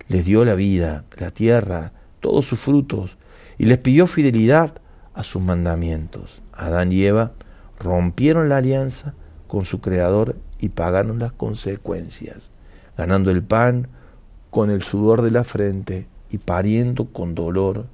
les 0.08 0.25
dio 0.25 0.44
la 0.44 0.54
vida, 0.54 1.04
la 1.16 1.30
tierra, 1.30 1.92
todos 2.20 2.46
sus 2.46 2.61
frutos, 2.61 3.16
y 3.58 3.66
les 3.66 3.78
pidió 3.78 4.06
fidelidad 4.06 4.80
a 5.14 5.23
sus 5.23 5.42
mandamientos. 5.42 6.42
Adán 6.52 6.92
y 6.92 7.04
Eva 7.04 7.32
rompieron 7.78 8.49
la 8.49 8.58
alianza 8.58 9.14
con 9.46 9.64
su 9.64 9.80
Creador 9.80 10.37
y 10.58 10.70
pagaron 10.70 11.18
las 11.18 11.32
consecuencias, 11.32 12.50
ganando 12.96 13.30
el 13.30 13.42
pan 13.42 13.88
con 14.50 14.70
el 14.70 14.82
sudor 14.82 15.23
de 15.23 15.30
la 15.30 15.44
frente 15.44 16.06
y 16.30 16.38
pariendo 16.38 17.06
con 17.06 17.34
dolor, 17.34 17.87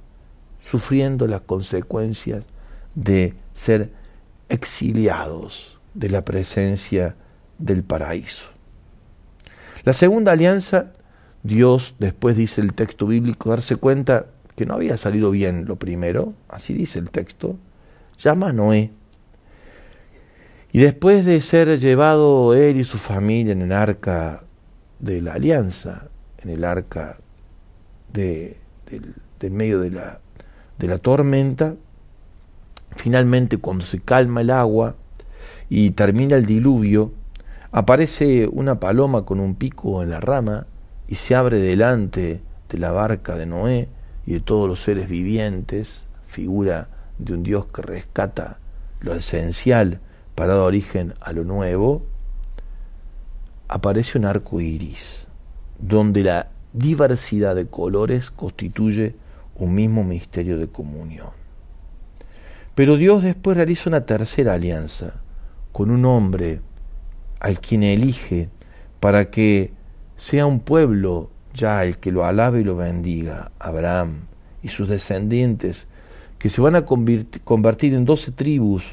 sufriendo 0.63 1.27
las 1.27 1.41
consecuencias 1.41 2.45
de 2.95 3.35
ser 3.53 3.91
exiliados 4.49 5.79
de 5.93 6.09
la 6.09 6.23
presencia 6.23 7.15
del 7.57 7.83
paraíso. 7.83 8.45
La 9.83 9.93
segunda 9.93 10.31
alianza, 10.31 10.91
Dios, 11.43 11.95
después 11.99 12.35
dice 12.35 12.61
el 12.61 12.73
texto 12.73 13.07
bíblico, 13.07 13.49
darse 13.49 13.75
cuenta 13.75 14.27
que 14.55 14.65
no 14.65 14.75
había 14.75 14.97
salido 14.97 15.31
bien 15.31 15.65
lo 15.65 15.77
primero, 15.77 16.33
así 16.49 16.73
dice 16.73 16.99
el 16.99 17.09
texto, 17.09 17.57
llama 18.19 18.49
a 18.49 18.53
Noé. 18.53 18.91
Y 20.71 20.79
después 20.79 21.25
de 21.25 21.41
ser 21.41 21.79
llevado 21.79 22.53
él 22.53 22.77
y 22.77 22.83
su 22.83 22.97
familia 22.97 23.53
en 23.53 23.61
el 23.61 23.71
arca 23.71 24.43
de 24.99 25.21
la 25.21 25.33
alianza, 25.33 26.09
en 26.37 26.51
el 26.51 26.63
arca 26.63 27.17
de, 28.13 28.57
del, 29.39 29.51
medio 29.51 29.79
de 29.79 29.89
la, 29.89 30.19
de 30.77 30.87
la 30.87 30.97
tormenta, 30.99 31.75
finalmente 32.95 33.57
cuando 33.57 33.83
se 33.83 33.99
calma 33.99 34.41
el 34.41 34.51
agua 34.51 34.95
y 35.69 35.91
termina 35.91 36.35
el 36.35 36.45
diluvio, 36.45 37.11
aparece 37.71 38.47
una 38.47 38.79
paloma 38.79 39.25
con 39.25 39.39
un 39.39 39.55
pico 39.55 40.03
en 40.03 40.11
la 40.11 40.19
rama 40.19 40.67
y 41.11 41.15
se 41.15 41.35
abre 41.35 41.59
delante 41.59 42.41
de 42.69 42.77
la 42.77 42.93
barca 42.93 43.35
de 43.35 43.45
Noé 43.45 43.89
y 44.25 44.31
de 44.31 44.39
todos 44.39 44.65
los 44.65 44.81
seres 44.81 45.09
vivientes, 45.09 46.05
figura 46.25 46.87
de 47.17 47.33
un 47.33 47.43
Dios 47.43 47.65
que 47.65 47.81
rescata 47.81 48.61
lo 49.01 49.13
esencial 49.13 49.99
para 50.35 50.53
dar 50.53 50.61
origen 50.63 51.13
a 51.19 51.33
lo 51.33 51.43
nuevo, 51.43 52.05
aparece 53.67 54.17
un 54.17 54.23
arco 54.23 54.61
iris, 54.61 55.27
donde 55.79 56.23
la 56.23 56.47
diversidad 56.71 57.55
de 57.55 57.67
colores 57.67 58.31
constituye 58.31 59.13
un 59.55 59.75
mismo 59.75 60.05
misterio 60.05 60.57
de 60.57 60.69
comunión. 60.69 61.31
Pero 62.73 62.95
Dios 62.95 63.21
después 63.21 63.57
realiza 63.57 63.89
una 63.89 64.05
tercera 64.05 64.53
alianza 64.53 65.15
con 65.73 65.91
un 65.91 66.05
hombre 66.05 66.61
al 67.41 67.59
quien 67.59 67.83
elige 67.83 68.47
para 69.01 69.29
que 69.29 69.73
sea 70.21 70.45
un 70.45 70.59
pueblo 70.59 71.31
ya 71.55 71.83
el 71.83 71.97
que 71.97 72.11
lo 72.11 72.25
alabe 72.25 72.61
y 72.61 72.63
lo 72.63 72.75
bendiga, 72.75 73.51
Abraham 73.57 74.27
y 74.61 74.67
sus 74.67 74.87
descendientes, 74.87 75.87
que 76.37 76.51
se 76.51 76.61
van 76.61 76.75
a 76.75 76.85
convertir 76.85 77.95
en 77.95 78.05
doce 78.05 78.31
tribus 78.31 78.83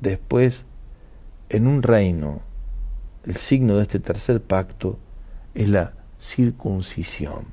después 0.00 0.66
en 1.48 1.66
un 1.66 1.82
reino. 1.82 2.42
El 3.24 3.36
signo 3.36 3.76
de 3.76 3.84
este 3.84 3.98
tercer 3.98 4.42
pacto 4.42 4.98
es 5.54 5.70
la 5.70 5.94
circuncisión. 6.20 7.46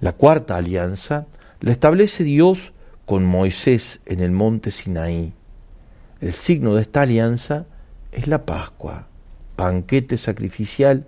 La 0.00 0.12
cuarta 0.12 0.56
alianza 0.56 1.28
la 1.60 1.70
establece 1.70 2.24
Dios 2.24 2.72
con 3.06 3.24
Moisés 3.24 4.00
en 4.04 4.18
el 4.18 4.32
monte 4.32 4.72
Sinaí. 4.72 5.32
El 6.20 6.32
signo 6.32 6.74
de 6.74 6.82
esta 6.82 7.02
alianza 7.02 7.66
es 8.10 8.26
la 8.26 8.44
Pascua, 8.46 9.06
banquete 9.56 10.18
sacrificial 10.18 11.06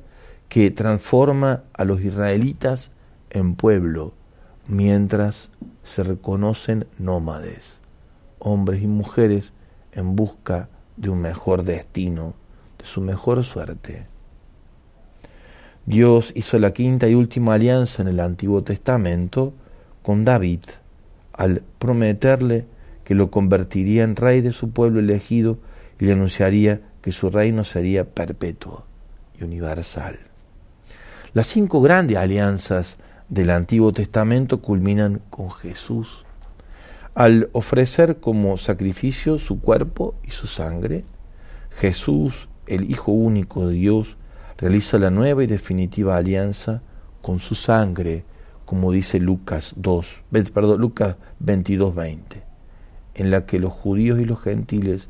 que 0.53 0.71
transforma 0.71 1.63
a 1.73 1.87
los 1.87 2.03
israelitas 2.03 2.91
en 3.31 3.55
pueblo, 3.55 4.13
mientras 4.67 5.49
se 5.83 6.03
reconocen 6.03 6.87
nómades, 6.99 7.81
hombres 8.39 8.83
y 8.83 8.87
mujeres 8.87 9.55
en 9.93 10.15
busca 10.15 10.69
de 10.99 11.09
un 11.09 11.23
mejor 11.23 11.63
destino, 11.63 12.35
de 12.79 12.85
su 12.85 13.01
mejor 13.01 13.43
suerte. 13.45 14.07
Dios 15.87 16.33
hizo 16.37 16.59
la 16.59 16.75
quinta 16.75 17.09
y 17.09 17.15
última 17.15 17.55
alianza 17.55 18.03
en 18.03 18.09
el 18.09 18.21
Antiguo 18.21 18.63
Testamento 18.63 19.55
con 20.03 20.23
David, 20.23 20.65
al 21.33 21.63
prometerle 21.79 22.67
que 23.05 23.15
lo 23.15 23.31
convertiría 23.31 24.05
en 24.05 24.17
rey 24.17 24.43
de 24.43 24.53
su 24.53 24.71
pueblo 24.71 25.01
elegido 25.01 25.57
y 25.99 26.05
le 26.05 26.13
anunciaría 26.13 26.83
que 27.01 27.11
su 27.11 27.31
reino 27.31 27.65
sería 27.65 28.05
perpetuo 28.05 28.85
y 29.41 29.45
universal. 29.45 30.32
Las 31.35 31.47
cinco 31.47 31.81
grandes 31.81 32.19
alianzas 32.19 32.99
del 33.31 33.49
Antiguo 33.49 33.95
Testamento 33.95 34.61
culminan 34.61 35.23
con 35.31 35.51
Jesús, 35.51 36.27
al 37.15 37.49
ofrecer 37.53 38.19
como 38.21 38.59
sacrificio 38.59 39.39
su 39.39 39.59
cuerpo 39.59 40.15
y 40.23 40.33
su 40.33 40.47
sangre. 40.47 41.07
Jesús, 41.71 42.51
el 42.67 42.91
Hijo 42.91 43.13
único 43.13 43.67
de 43.67 43.77
Dios, 43.77 44.19
realiza 44.59 44.99
la 44.99 45.09
nueva 45.09 45.43
y 45.43 45.47
definitiva 45.47 46.19
alianza 46.19 46.83
con 47.23 47.39
su 47.39 47.55
sangre, 47.55 48.27
como 48.67 48.93
dice 48.93 49.19
Lucas 49.19 49.73
2, 49.79 50.07
perdón, 50.53 50.83
Lucas 50.83 51.17
22, 51.39 51.95
20, 51.95 52.43
en 53.15 53.31
la 53.31 53.47
que 53.47 53.59
los 53.59 53.73
judíos 53.73 54.21
y 54.21 54.27
los 54.27 54.43
gentiles, 54.43 55.09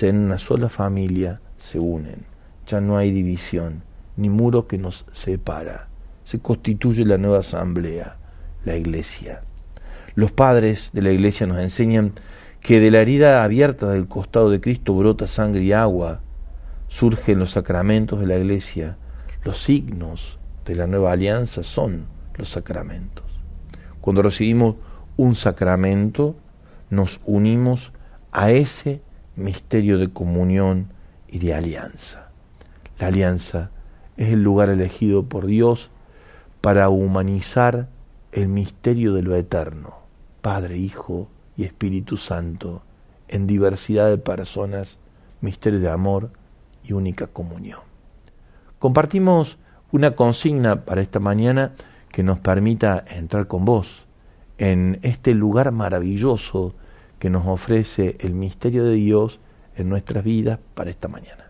en 0.00 0.18
una 0.18 0.38
sola 0.38 0.68
familia, 0.68 1.40
se 1.58 1.80
unen. 1.80 2.24
Ya 2.68 2.80
no 2.80 2.96
hay 2.98 3.10
división, 3.10 3.82
ni 4.16 4.28
muro 4.28 4.66
que 4.66 4.78
nos 4.78 5.06
separa. 5.12 5.88
Se 6.24 6.38
constituye 6.40 7.04
la 7.04 7.18
nueva 7.18 7.40
asamblea, 7.40 8.16
la 8.64 8.76
iglesia. 8.76 9.42
Los 10.14 10.32
padres 10.32 10.90
de 10.92 11.02
la 11.02 11.10
iglesia 11.12 11.46
nos 11.46 11.58
enseñan 11.58 12.12
que 12.60 12.80
de 12.80 12.90
la 12.90 13.00
herida 13.00 13.44
abierta 13.44 13.90
del 13.90 14.08
costado 14.08 14.50
de 14.50 14.60
Cristo 14.60 14.94
brota 14.94 15.28
sangre 15.28 15.62
y 15.62 15.72
agua, 15.72 16.22
surgen 16.88 17.38
los 17.38 17.52
sacramentos 17.52 18.18
de 18.18 18.26
la 18.26 18.38
iglesia, 18.38 18.96
los 19.44 19.62
signos 19.62 20.38
de 20.64 20.74
la 20.74 20.86
nueva 20.86 21.12
alianza 21.12 21.62
son 21.62 22.06
los 22.34 22.48
sacramentos. 22.48 23.24
Cuando 24.00 24.22
recibimos 24.22 24.76
un 25.16 25.34
sacramento, 25.34 26.36
nos 26.90 27.20
unimos 27.24 27.92
a 28.32 28.50
ese 28.50 29.00
misterio 29.36 29.98
de 29.98 30.08
comunión 30.12 30.92
y 31.28 31.38
de 31.38 31.54
alianza. 31.54 32.30
La 32.98 33.08
alianza 33.08 33.70
es 34.16 34.32
el 34.32 34.42
lugar 34.42 34.68
elegido 34.68 35.24
por 35.24 35.46
Dios 35.46 35.90
para 36.60 36.88
humanizar 36.88 37.88
el 38.32 38.48
misterio 38.48 39.12
de 39.12 39.22
lo 39.22 39.34
eterno, 39.36 39.94
Padre, 40.42 40.76
Hijo 40.78 41.28
y 41.56 41.64
Espíritu 41.64 42.16
Santo, 42.16 42.82
en 43.28 43.46
diversidad 43.46 44.08
de 44.08 44.18
personas, 44.18 44.98
misterio 45.40 45.80
de 45.80 45.90
amor 45.90 46.30
y 46.84 46.92
única 46.92 47.26
comunión. 47.26 47.80
Compartimos 48.78 49.58
una 49.92 50.14
consigna 50.16 50.84
para 50.84 51.00
esta 51.00 51.20
mañana 51.20 51.74
que 52.10 52.22
nos 52.22 52.38
permita 52.38 53.04
entrar 53.08 53.46
con 53.46 53.64
vos 53.64 54.06
en 54.58 54.98
este 55.02 55.34
lugar 55.34 55.72
maravilloso 55.72 56.74
que 57.18 57.30
nos 57.30 57.46
ofrece 57.46 58.16
el 58.20 58.34
misterio 58.34 58.84
de 58.84 58.94
Dios 58.94 59.40
en 59.76 59.88
nuestras 59.88 60.24
vidas 60.24 60.58
para 60.74 60.90
esta 60.90 61.08
mañana. 61.08 61.45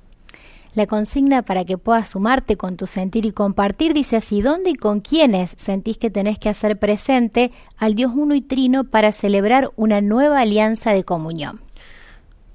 La 0.76 0.86
consigna 0.86 1.40
para 1.40 1.64
que 1.64 1.78
puedas 1.78 2.10
sumarte 2.10 2.58
con 2.58 2.76
tu 2.76 2.86
sentir 2.86 3.24
y 3.24 3.32
compartir 3.32 3.94
dice 3.94 4.16
así, 4.16 4.42
¿dónde 4.42 4.68
y 4.68 4.74
con 4.74 5.00
quiénes 5.00 5.54
sentís 5.56 5.96
que 5.96 6.10
tenés 6.10 6.38
que 6.38 6.50
hacer 6.50 6.78
presente 6.78 7.50
al 7.78 7.94
Dios 7.94 8.12
uno 8.14 8.34
y 8.34 8.42
trino 8.42 8.84
para 8.84 9.10
celebrar 9.12 9.70
una 9.76 10.02
nueva 10.02 10.42
alianza 10.42 10.90
de 10.90 11.02
comunión? 11.02 11.60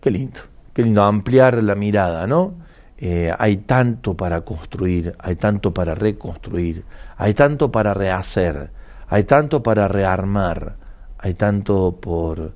Qué 0.01 0.11
lindo, 0.11 0.39
qué 0.71 0.83
lindo 0.83 1.01
ampliar 1.01 1.63
la 1.63 1.73
mirada, 1.73 2.27
¿no? 2.27 2.53
Eh, 2.99 3.33
hay 3.39 3.57
tanto 3.57 4.15
para 4.15 4.41
construir, 4.41 5.15
hay 5.17 5.35
tanto 5.35 5.73
para 5.73 5.95
reconstruir, 5.95 6.85
hay 7.17 7.33
tanto 7.33 7.71
para 7.71 7.95
rehacer, 7.95 8.69
hay 9.07 9.23
tanto 9.23 9.63
para 9.63 9.87
rearmar, 9.87 10.75
hay 11.17 11.33
tanto 11.33 11.97
por 11.99 12.53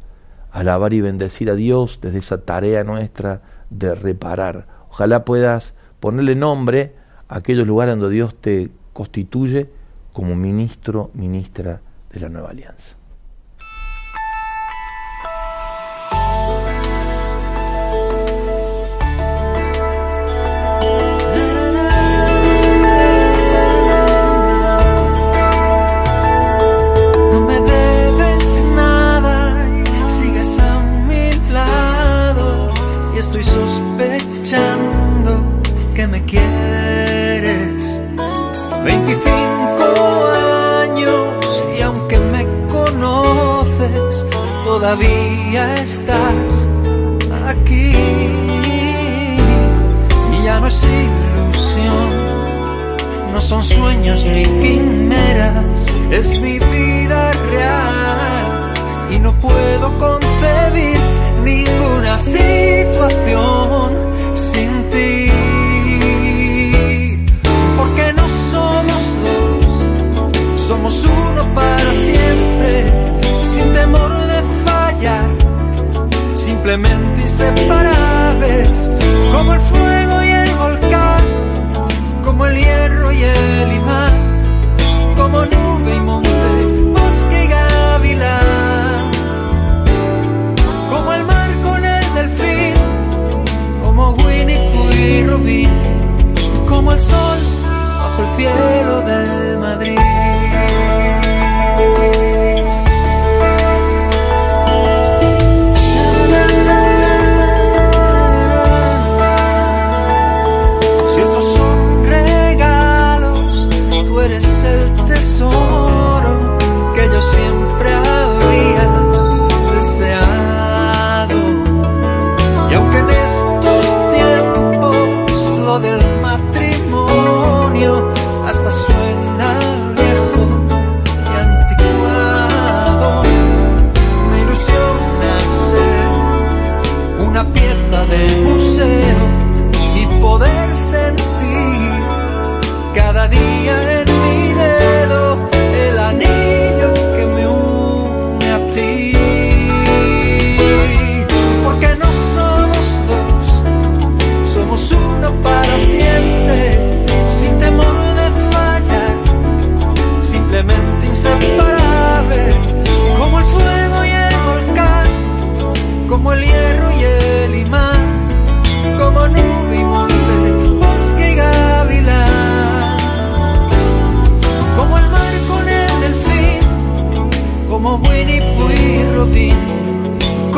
alabar 0.52 0.94
y 0.94 1.02
bendecir 1.02 1.50
a 1.50 1.56
Dios 1.56 1.98
desde 2.04 2.20
esa 2.20 2.46
tarea 2.46 2.84
nuestra 2.84 3.42
de 3.72 3.96
reparar 3.96 4.75
Ojalá 4.96 5.26
puedas 5.26 5.74
ponerle 6.00 6.36
nombre 6.36 6.96
a 7.28 7.40
aquellos 7.40 7.68
lugares 7.68 7.98
donde 7.98 8.16
Dios 8.16 8.34
te 8.40 8.70
constituye 8.94 9.70
como 10.14 10.38
ministro, 10.38 11.12
ministra 11.14 11.82
de 12.14 12.20
la 12.22 12.30
nueva 12.30 12.52
alianza. 12.52 12.96
Todavía 44.86 45.76
estás 45.82 46.68
aquí. 47.48 47.92
Y 50.32 50.44
ya 50.46 50.60
no 50.60 50.68
es 50.68 50.84
ilusión, 50.84 52.10
no 53.34 53.42
son 53.42 53.64
sueños 53.64 54.24
ni 54.26 54.44
quimeras, 54.62 55.88
es 56.12 56.40
mi 56.40 56.60
vida 56.60 57.32
real. 57.50 58.74
Y 59.10 59.18
no 59.18 59.34
puedo 59.40 59.98
concebir 59.98 61.00
ninguna 61.44 62.20
situación 62.20 63.90
sin 64.36 64.70
ti. 64.92 65.32
somos 70.68 71.06
uno 71.06 71.44
para 71.54 71.94
siempre, 71.94 72.86
sin 73.44 73.72
temor 73.72 74.25
simplemente 76.34 77.22
inseparables, 77.22 78.92
como 79.32 79.54
el 79.54 79.60
fuego 79.60 80.24
y 80.24 80.30
el 80.30 80.56
volcán, 80.56 81.24
como 82.24 82.46
el 82.48 82.58
hierro 82.58 83.12
y 83.12 83.24
el 83.24 83.74
imán, 83.74 84.14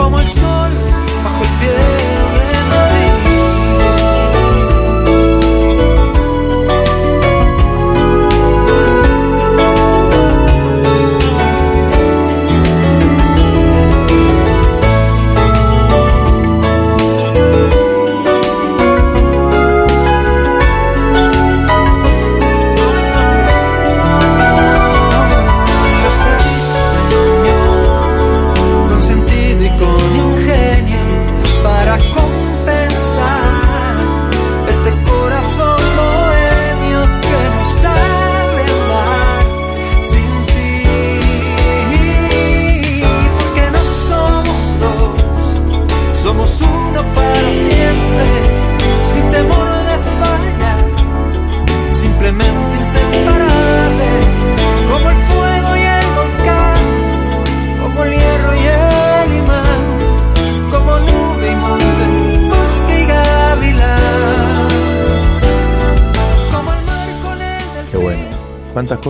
como 0.07 0.21
el 0.21 0.27
sol 0.29 0.71
bajo 1.21 1.43
el 1.43 1.49
cielo. 1.59 2.16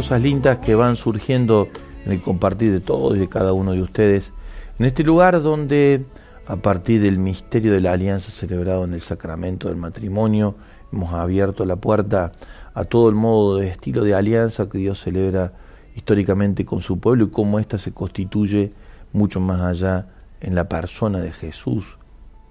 Cosas 0.07 0.21
lindas 0.21 0.59
que 0.59 0.73
van 0.73 0.95
surgiendo 0.95 1.67
en 2.05 2.13
el 2.13 2.21
compartir 2.21 2.71
de 2.71 2.79
todos 2.79 3.17
y 3.17 3.19
de 3.19 3.27
cada 3.27 3.51
uno 3.51 3.73
de 3.73 3.81
ustedes 3.81 4.31
en 4.79 4.85
este 4.85 5.03
lugar 5.03 5.41
donde 5.41 6.05
a 6.45 6.55
partir 6.55 7.01
del 7.01 7.17
misterio 7.17 7.73
de 7.73 7.81
la 7.81 7.91
alianza 7.91 8.31
celebrado 8.31 8.85
en 8.85 8.93
el 8.93 9.01
sacramento 9.01 9.67
del 9.67 9.75
matrimonio 9.75 10.55
hemos 10.93 11.13
abierto 11.13 11.65
la 11.65 11.75
puerta 11.75 12.31
a 12.73 12.85
todo 12.85 13.09
el 13.09 13.15
modo 13.15 13.57
de 13.57 13.67
estilo 13.67 14.05
de 14.05 14.15
alianza 14.15 14.69
que 14.69 14.77
Dios 14.77 15.01
celebra 15.01 15.51
históricamente 15.93 16.63
con 16.63 16.79
su 16.79 17.01
pueblo 17.01 17.25
y 17.25 17.29
cómo 17.29 17.59
ésta 17.59 17.77
se 17.77 17.91
constituye 17.91 18.71
mucho 19.11 19.41
más 19.41 19.59
allá 19.59 20.07
en 20.39 20.55
la 20.55 20.69
persona 20.69 21.19
de 21.19 21.33
Jesús, 21.33 21.97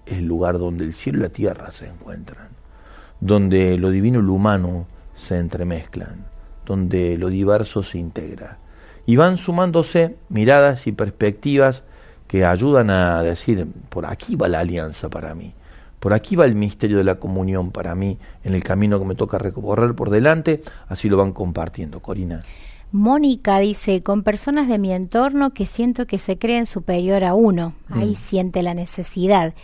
el 0.04 0.26
lugar 0.26 0.58
donde 0.58 0.84
el 0.84 0.92
cielo 0.92 1.20
y 1.20 1.22
la 1.22 1.30
tierra 1.30 1.72
se 1.72 1.88
encuentran, 1.88 2.48
donde 3.18 3.78
lo 3.78 3.88
divino 3.88 4.18
y 4.18 4.24
lo 4.24 4.34
humano 4.34 4.86
se 5.14 5.38
entremezclan, 5.38 6.35
donde 6.66 7.16
lo 7.16 7.28
diverso 7.28 7.82
se 7.82 7.96
integra. 7.96 8.58
Y 9.06 9.16
van 9.16 9.38
sumándose 9.38 10.16
miradas 10.28 10.86
y 10.86 10.92
perspectivas 10.92 11.84
que 12.26 12.44
ayudan 12.44 12.90
a 12.90 13.22
decir, 13.22 13.66
por 13.88 14.04
aquí 14.04 14.36
va 14.36 14.48
la 14.48 14.60
alianza 14.60 15.08
para 15.08 15.34
mí, 15.34 15.54
por 16.00 16.12
aquí 16.12 16.36
va 16.36 16.44
el 16.44 16.54
misterio 16.54 16.98
de 16.98 17.04
la 17.04 17.14
comunión 17.14 17.70
para 17.70 17.94
mí, 17.94 18.18
en 18.44 18.54
el 18.54 18.62
camino 18.62 18.98
que 18.98 19.06
me 19.06 19.14
toca 19.14 19.38
recorrer 19.38 19.94
por 19.94 20.10
delante, 20.10 20.60
así 20.88 21.08
lo 21.08 21.16
van 21.16 21.32
compartiendo. 21.32 22.00
Corina. 22.00 22.42
Mónica 22.92 23.58
dice, 23.58 24.02
con 24.02 24.22
personas 24.22 24.68
de 24.68 24.78
mi 24.78 24.92
entorno 24.92 25.50
que 25.50 25.66
siento 25.66 26.06
que 26.06 26.18
se 26.18 26.38
creen 26.38 26.66
superior 26.66 27.24
a 27.24 27.34
uno, 27.34 27.74
ahí 27.90 28.12
mm. 28.12 28.16
siente 28.16 28.62
la 28.62 28.74
necesidad. 28.74 29.54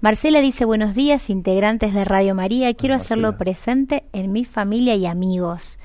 Marcela 0.00 0.40
dice, 0.40 0.64
buenos 0.64 0.96
días, 0.96 1.30
integrantes 1.30 1.94
de 1.94 2.04
Radio 2.04 2.34
María, 2.34 2.74
quiero 2.74 2.96
hacerlo 2.96 3.38
presente 3.38 4.02
en 4.12 4.32
mi 4.32 4.44
familia 4.44 4.96
y 4.96 5.06
amigos. 5.06 5.78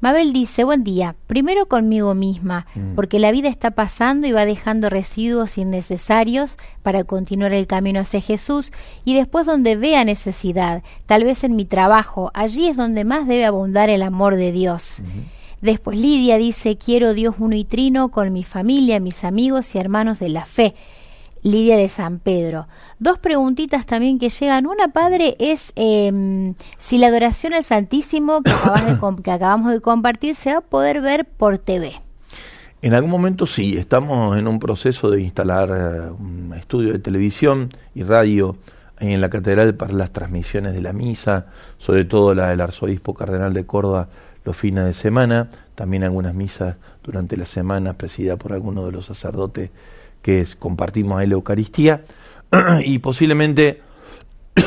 Mabel 0.00 0.32
dice, 0.32 0.62
buen 0.62 0.84
día, 0.84 1.16
primero 1.26 1.66
conmigo 1.66 2.14
misma, 2.14 2.66
mm. 2.74 2.94
porque 2.94 3.18
la 3.18 3.32
vida 3.32 3.48
está 3.48 3.72
pasando 3.72 4.28
y 4.28 4.32
va 4.32 4.46
dejando 4.46 4.88
residuos 4.88 5.58
innecesarios 5.58 6.56
para 6.82 7.02
continuar 7.02 7.52
el 7.52 7.66
camino 7.66 8.00
hacia 8.00 8.20
Jesús, 8.20 8.70
y 9.04 9.14
después 9.14 9.44
donde 9.44 9.74
vea 9.74 10.04
necesidad, 10.04 10.84
tal 11.06 11.24
vez 11.24 11.42
en 11.42 11.56
mi 11.56 11.64
trabajo, 11.64 12.30
allí 12.32 12.68
es 12.68 12.76
donde 12.76 13.04
más 13.04 13.26
debe 13.26 13.44
abundar 13.44 13.90
el 13.90 14.02
amor 14.02 14.36
de 14.36 14.52
Dios. 14.52 15.02
Después 15.60 15.98
Lidia 15.98 16.38
dice, 16.38 16.76
quiero 16.76 17.14
Dios 17.14 17.34
uno 17.38 17.56
y 17.56 17.64
trino 17.64 18.10
con 18.10 18.32
mi 18.32 18.44
familia, 18.44 19.00
mis 19.00 19.24
amigos 19.24 19.74
y 19.74 19.78
hermanos 19.78 20.20
de 20.20 20.28
la 20.28 20.44
fe. 20.44 20.76
Lidia 21.50 21.76
de 21.76 21.88
San 21.88 22.18
Pedro. 22.18 22.68
Dos 22.98 23.18
preguntitas 23.18 23.86
también 23.86 24.18
que 24.18 24.28
llegan. 24.28 24.66
Una, 24.66 24.88
padre, 24.88 25.36
es 25.38 25.72
em, 25.76 26.54
si 26.78 26.98
la 26.98 27.08
adoración 27.08 27.54
al 27.54 27.64
Santísimo 27.64 28.42
que, 28.42 28.52
que 29.22 29.30
acabamos 29.30 29.72
de 29.72 29.80
compartir 29.80 30.34
se 30.34 30.52
va 30.52 30.58
a 30.58 30.62
poder 30.62 31.00
ver 31.00 31.24
por 31.24 31.58
TV. 31.58 31.92
En 32.80 32.94
algún 32.94 33.10
momento 33.10 33.46
sí, 33.46 33.76
estamos 33.76 34.38
en 34.38 34.46
un 34.46 34.60
proceso 34.60 35.10
de 35.10 35.20
instalar 35.20 35.70
eh, 35.70 36.10
un 36.10 36.54
estudio 36.56 36.92
de 36.92 37.00
televisión 37.00 37.70
y 37.94 38.04
radio 38.04 38.56
en 39.00 39.20
la 39.20 39.30
catedral 39.30 39.74
para 39.74 39.92
las 39.94 40.12
transmisiones 40.12 40.74
de 40.74 40.82
la 40.82 40.92
misa, 40.92 41.46
sobre 41.78 42.04
todo 42.04 42.34
la 42.34 42.50
del 42.50 42.60
arzobispo 42.60 43.14
cardenal 43.14 43.52
de 43.52 43.66
Córdoba 43.66 44.08
los 44.44 44.56
fines 44.56 44.84
de 44.84 44.94
semana, 44.94 45.50
también 45.74 46.04
algunas 46.04 46.34
misas 46.34 46.76
durante 47.02 47.36
la 47.36 47.46
semana 47.46 47.94
presididas 47.94 48.38
por 48.38 48.52
algunos 48.52 48.86
de 48.86 48.92
los 48.92 49.06
sacerdotes 49.06 49.70
que 50.28 50.46
compartimos 50.58 51.18
ahí 51.18 51.26
la 51.26 51.36
Eucaristía 51.36 52.04
y 52.84 52.98
posiblemente, 52.98 53.80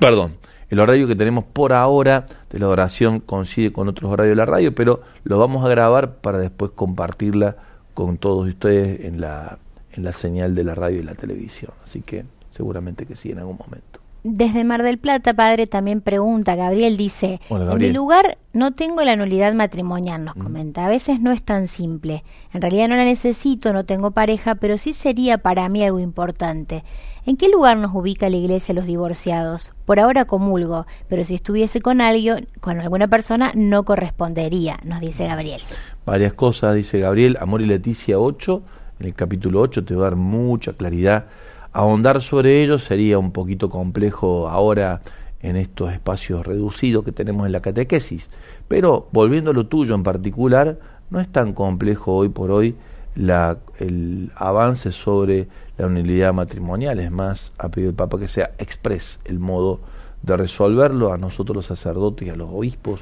perdón, 0.00 0.36
el 0.70 0.78
horario 0.78 1.08
que 1.08 1.16
tenemos 1.16 1.42
por 1.42 1.72
ahora 1.72 2.26
de 2.48 2.60
la 2.60 2.68
oración 2.68 3.18
coincide 3.18 3.72
con 3.72 3.88
otros 3.88 4.12
horarios 4.12 4.30
de 4.30 4.36
la 4.36 4.46
radio, 4.46 4.72
pero 4.72 5.02
lo 5.24 5.36
vamos 5.40 5.66
a 5.66 5.68
grabar 5.68 6.18
para 6.18 6.38
después 6.38 6.70
compartirla 6.76 7.56
con 7.92 8.18
todos 8.18 8.46
ustedes 8.46 9.04
en 9.04 9.20
la, 9.20 9.58
en 9.94 10.04
la 10.04 10.12
señal 10.12 10.54
de 10.54 10.62
la 10.62 10.76
radio 10.76 11.00
y 11.00 11.02
la 11.02 11.16
televisión. 11.16 11.72
Así 11.82 12.02
que 12.02 12.24
seguramente 12.52 13.04
que 13.04 13.16
sí 13.16 13.32
en 13.32 13.40
algún 13.40 13.58
momento. 13.58 14.03
Desde 14.26 14.64
Mar 14.64 14.82
del 14.82 14.96
Plata, 14.96 15.34
padre, 15.34 15.66
también 15.66 16.00
pregunta, 16.00 16.56
Gabriel 16.56 16.96
dice, 16.96 17.40
en 17.50 17.78
mi 17.78 17.92
lugar 17.92 18.38
no 18.54 18.72
tengo 18.72 19.02
la 19.02 19.16
nulidad 19.16 19.52
matrimonial, 19.52 20.24
nos 20.24 20.34
mm. 20.34 20.40
comenta, 20.40 20.86
a 20.86 20.88
veces 20.88 21.20
no 21.20 21.30
es 21.30 21.44
tan 21.44 21.66
simple, 21.68 22.24
en 22.54 22.62
realidad 22.62 22.88
no 22.88 22.96
la 22.96 23.04
necesito, 23.04 23.74
no 23.74 23.84
tengo 23.84 24.12
pareja, 24.12 24.54
pero 24.54 24.78
sí 24.78 24.94
sería 24.94 25.36
para 25.36 25.68
mí 25.68 25.84
algo 25.84 25.98
importante. 25.98 26.84
¿En 27.26 27.36
qué 27.36 27.50
lugar 27.50 27.76
nos 27.76 27.94
ubica 27.94 28.30
la 28.30 28.36
iglesia 28.36 28.74
los 28.74 28.86
divorciados? 28.86 29.74
Por 29.84 30.00
ahora 30.00 30.24
comulgo, 30.24 30.86
pero 31.06 31.22
si 31.24 31.34
estuviese 31.34 31.82
con 31.82 32.00
alguien, 32.00 32.46
con 32.62 32.80
alguna 32.80 33.08
persona, 33.08 33.52
no 33.54 33.84
correspondería, 33.84 34.78
nos 34.86 35.00
dice 35.00 35.26
Gabriel. 35.26 35.60
Varias 36.06 36.32
cosas, 36.32 36.76
dice 36.76 36.98
Gabriel, 36.98 37.36
Amor 37.42 37.60
y 37.60 37.66
Leticia 37.66 38.18
8, 38.18 38.62
en 39.00 39.06
el 39.06 39.14
capítulo 39.14 39.60
8 39.60 39.84
te 39.84 39.94
va 39.94 40.06
a 40.06 40.10
dar 40.10 40.16
mucha 40.16 40.72
claridad 40.72 41.26
Ahondar 41.74 42.22
sobre 42.22 42.62
ello 42.62 42.78
sería 42.78 43.18
un 43.18 43.32
poquito 43.32 43.68
complejo 43.68 44.48
ahora 44.48 45.02
en 45.42 45.56
estos 45.56 45.92
espacios 45.92 46.46
reducidos 46.46 47.04
que 47.04 47.10
tenemos 47.10 47.46
en 47.46 47.52
la 47.52 47.62
catequesis. 47.62 48.30
Pero 48.68 49.08
volviendo 49.10 49.50
a 49.50 49.54
lo 49.54 49.66
tuyo 49.66 49.96
en 49.96 50.04
particular, 50.04 50.78
no 51.10 51.18
es 51.18 51.26
tan 51.26 51.52
complejo 51.52 52.14
hoy 52.14 52.28
por 52.28 52.52
hoy 52.52 52.76
la, 53.16 53.58
el 53.80 54.30
avance 54.36 54.92
sobre 54.92 55.48
la 55.76 55.88
unidad 55.88 56.32
matrimonial. 56.32 57.00
Es 57.00 57.10
más, 57.10 57.52
ha 57.58 57.68
pedido 57.70 57.90
el 57.90 57.96
Papa 57.96 58.20
que 58.20 58.28
sea 58.28 58.52
express 58.58 59.18
el 59.24 59.40
modo 59.40 59.80
de 60.22 60.36
resolverlo. 60.36 61.12
A 61.12 61.18
nosotros 61.18 61.56
los 61.56 61.66
sacerdotes 61.66 62.28
y 62.28 62.30
a 62.30 62.36
los 62.36 62.50
obispos 62.52 63.00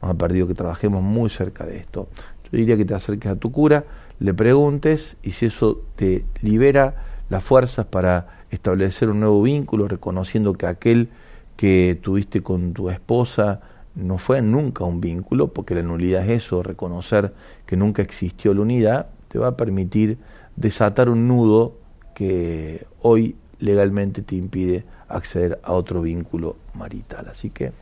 nos 0.00 0.10
ha 0.12 0.14
perdido 0.14 0.46
que 0.46 0.54
trabajemos 0.54 1.02
muy 1.02 1.28
cerca 1.28 1.66
de 1.66 1.76
esto. 1.76 2.08
Yo 2.44 2.56
diría 2.56 2.78
que 2.78 2.86
te 2.86 2.94
acerques 2.94 3.30
a 3.30 3.36
tu 3.36 3.52
cura, 3.52 3.84
le 4.18 4.32
preguntes 4.32 5.18
y 5.22 5.32
si 5.32 5.44
eso 5.44 5.82
te 5.96 6.24
libera 6.40 7.12
las 7.28 7.42
fuerzas 7.42 7.86
para 7.86 8.44
establecer 8.50 9.10
un 9.10 9.20
nuevo 9.20 9.42
vínculo, 9.42 9.88
reconociendo 9.88 10.54
que 10.54 10.66
aquel 10.66 11.08
que 11.56 11.98
tuviste 12.00 12.42
con 12.42 12.72
tu 12.72 12.90
esposa 12.90 13.60
no 13.94 14.18
fue 14.18 14.42
nunca 14.42 14.84
un 14.84 15.00
vínculo, 15.00 15.48
porque 15.48 15.74
la 15.74 15.82
nulidad 15.82 16.24
es 16.24 16.44
eso, 16.44 16.62
reconocer 16.62 17.32
que 17.66 17.76
nunca 17.76 18.02
existió 18.02 18.52
la 18.54 18.62
unidad, 18.62 19.08
te 19.28 19.38
va 19.38 19.48
a 19.48 19.56
permitir 19.56 20.18
desatar 20.56 21.08
un 21.08 21.28
nudo 21.28 21.76
que 22.14 22.86
hoy 23.00 23.36
legalmente 23.58 24.22
te 24.22 24.36
impide 24.36 24.84
acceder 25.08 25.60
a 25.62 25.72
otro 25.72 26.02
vínculo 26.02 26.56
marital. 26.74 27.28
Así 27.28 27.50
que 27.50 27.72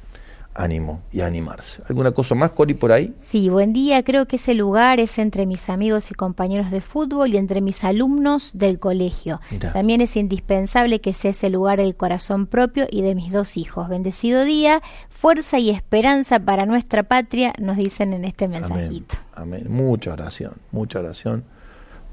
ánimo 0.54 1.02
y 1.12 1.20
animarse. 1.20 1.82
¿Alguna 1.88 2.12
cosa 2.12 2.34
más, 2.34 2.50
Cori, 2.50 2.74
por 2.74 2.92
ahí? 2.92 3.14
Sí, 3.22 3.48
buen 3.48 3.72
día. 3.72 4.02
Creo 4.02 4.26
que 4.26 4.36
ese 4.36 4.54
lugar 4.54 5.00
es 5.00 5.18
entre 5.18 5.46
mis 5.46 5.68
amigos 5.68 6.10
y 6.10 6.14
compañeros 6.14 6.70
de 6.70 6.80
fútbol 6.80 7.34
y 7.34 7.36
entre 7.36 7.60
mis 7.60 7.84
alumnos 7.84 8.50
del 8.54 8.78
colegio. 8.78 9.40
También 9.72 10.00
es 10.00 10.16
indispensable 10.16 11.00
que 11.00 11.12
sea 11.12 11.30
ese 11.30 11.50
lugar 11.50 11.80
el 11.80 11.96
corazón 11.96 12.46
propio 12.46 12.86
y 12.90 13.02
de 13.02 13.14
mis 13.14 13.32
dos 13.32 13.56
hijos. 13.56 13.88
Bendecido 13.88 14.44
día, 14.44 14.82
fuerza 15.08 15.58
y 15.58 15.70
esperanza 15.70 16.40
para 16.40 16.66
nuestra 16.66 17.04
patria, 17.04 17.52
nos 17.58 17.76
dicen 17.76 18.12
en 18.12 18.24
este 18.24 18.48
mensajito. 18.48 19.14
Amén. 19.34 19.66
Mucha 19.68 20.12
oración, 20.12 20.54
mucha 20.70 20.98
oración, 20.98 21.44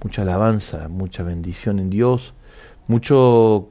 mucha 0.04 0.21
alabanza, 0.21 0.88
mucha 0.88 1.23
bendición 1.23 1.80
en 1.80 1.89
Dios, 1.89 2.34
mucho 2.88 3.69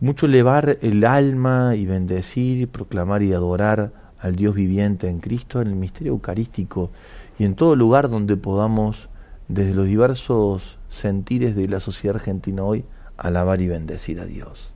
mucho 0.00 0.24
elevar 0.26 0.78
el 0.80 1.04
alma 1.04 1.76
y 1.76 1.84
bendecir, 1.84 2.68
proclamar 2.68 3.22
y 3.22 3.34
adorar 3.34 3.92
al 4.18 4.34
Dios 4.34 4.54
viviente 4.54 5.08
en 5.08 5.20
Cristo 5.20 5.60
en 5.60 5.68
el 5.68 5.74
misterio 5.74 6.12
eucarístico 6.12 6.90
y 7.38 7.44
en 7.44 7.54
todo 7.54 7.76
lugar 7.76 8.08
donde 8.08 8.38
podamos, 8.38 9.10
desde 9.48 9.74
los 9.74 9.86
diversos 9.86 10.78
sentires 10.88 11.54
de 11.54 11.68
la 11.68 11.80
sociedad 11.80 12.16
argentina 12.16 12.62
hoy, 12.62 12.84
alabar 13.18 13.60
y 13.60 13.68
bendecir 13.68 14.20
a 14.20 14.24
Dios. 14.24 14.72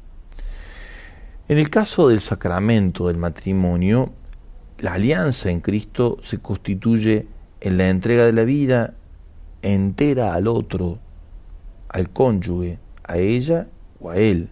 En 1.49 1.57
el 1.57 1.71
caso 1.71 2.09
del 2.09 2.21
sacramento 2.21 3.07
del 3.07 3.17
matrimonio, 3.17 4.13
la 4.79 4.95
alianza 4.95 5.51
en 5.51 5.61
Cristo 5.61 6.19
se 6.23 6.39
constituye 6.39 7.29
en 7.63 7.79
la 7.79 7.89
entrega 7.89 8.27
de 8.27 8.33
la 8.33 8.45
vida 8.45 8.95
entera 9.63 10.35
al 10.35 10.49
otro, 10.49 10.99
al 11.89 12.11
cónyuge, 12.11 12.79
a 13.05 13.17
ella 13.17 13.69
o 14.01 14.11
a 14.11 14.17
él 14.19 14.51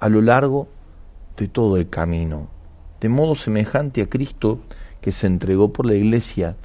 a 0.00 0.08
lo 0.08 0.22
largo 0.22 0.68
de 1.36 1.48
todo 1.48 1.76
el 1.76 1.88
camino, 1.88 2.48
de 3.00 3.08
modo 3.08 3.34
semejante 3.34 4.02
a 4.02 4.08
Cristo 4.08 4.60
que 5.00 5.12
se 5.12 5.26
entregó 5.26 5.72
por 5.72 5.86
la 5.86 5.94
iglesia, 5.94 6.56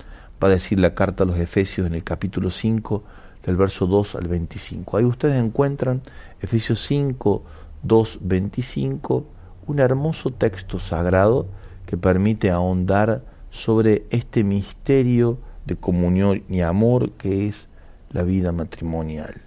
va 0.44 0.48
a 0.48 0.52
decir 0.52 0.80
la 0.80 0.96
carta 0.96 1.24
a 1.24 1.28
los 1.28 1.38
Efesios 1.38 1.88
en 1.88 1.94
el 1.94 2.04
capítulo 2.04 2.52
5, 2.52 3.04
del 3.46 3.58
verso 3.58 3.88
2 3.88 4.16
al 4.16 4.28
25. 4.28 4.98
Ahí 4.98 5.06
ustedes 5.06 5.42
encuentran 5.42 6.02
Efesios 6.42 6.84
5, 6.88 7.44
2, 7.84 8.20
25, 8.22 9.26
un 9.68 9.80
hermoso 9.80 10.32
texto 10.32 10.80
sagrado 10.80 11.48
que 11.86 11.98
permite 11.98 12.50
ahondar 12.50 13.24
sobre 13.50 14.06
este 14.10 14.44
misterio 14.44 15.38
de 15.66 15.76
comunión 15.76 16.44
y 16.50 16.62
amor 16.62 17.12
que 17.12 17.48
es 17.48 17.68
la 18.12 18.24
vida 18.24 18.52
matrimonial. 18.52 19.42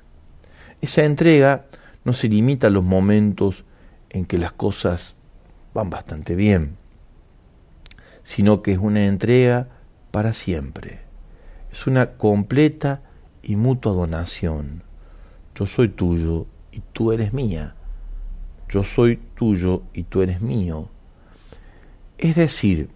Esa 0.80 1.04
entrega 1.04 1.66
no 2.04 2.12
se 2.12 2.28
limita 2.28 2.68
a 2.68 2.70
los 2.70 2.84
momentos 2.84 3.64
en 4.16 4.24
que 4.24 4.38
las 4.38 4.52
cosas 4.52 5.14
van 5.74 5.90
bastante 5.90 6.34
bien, 6.34 6.76
sino 8.22 8.62
que 8.62 8.72
es 8.72 8.78
una 8.78 9.06
entrega 9.06 9.68
para 10.10 10.32
siempre. 10.32 11.00
es 11.70 11.86
una 11.86 12.12
completa 12.12 13.02
y 13.42 13.56
mutua 13.56 13.92
donación. 13.92 14.82
Yo 15.54 15.66
soy 15.66 15.90
tuyo 15.90 16.46
y 16.72 16.80
tú 16.94 17.12
eres 17.12 17.34
mía. 17.34 17.74
Yo 18.70 18.82
soy 18.82 19.18
tuyo 19.34 19.82
y 19.92 20.04
tú 20.04 20.22
eres 20.22 20.40
mío. 20.40 20.88
Es 22.16 22.34
decir, 22.36 22.88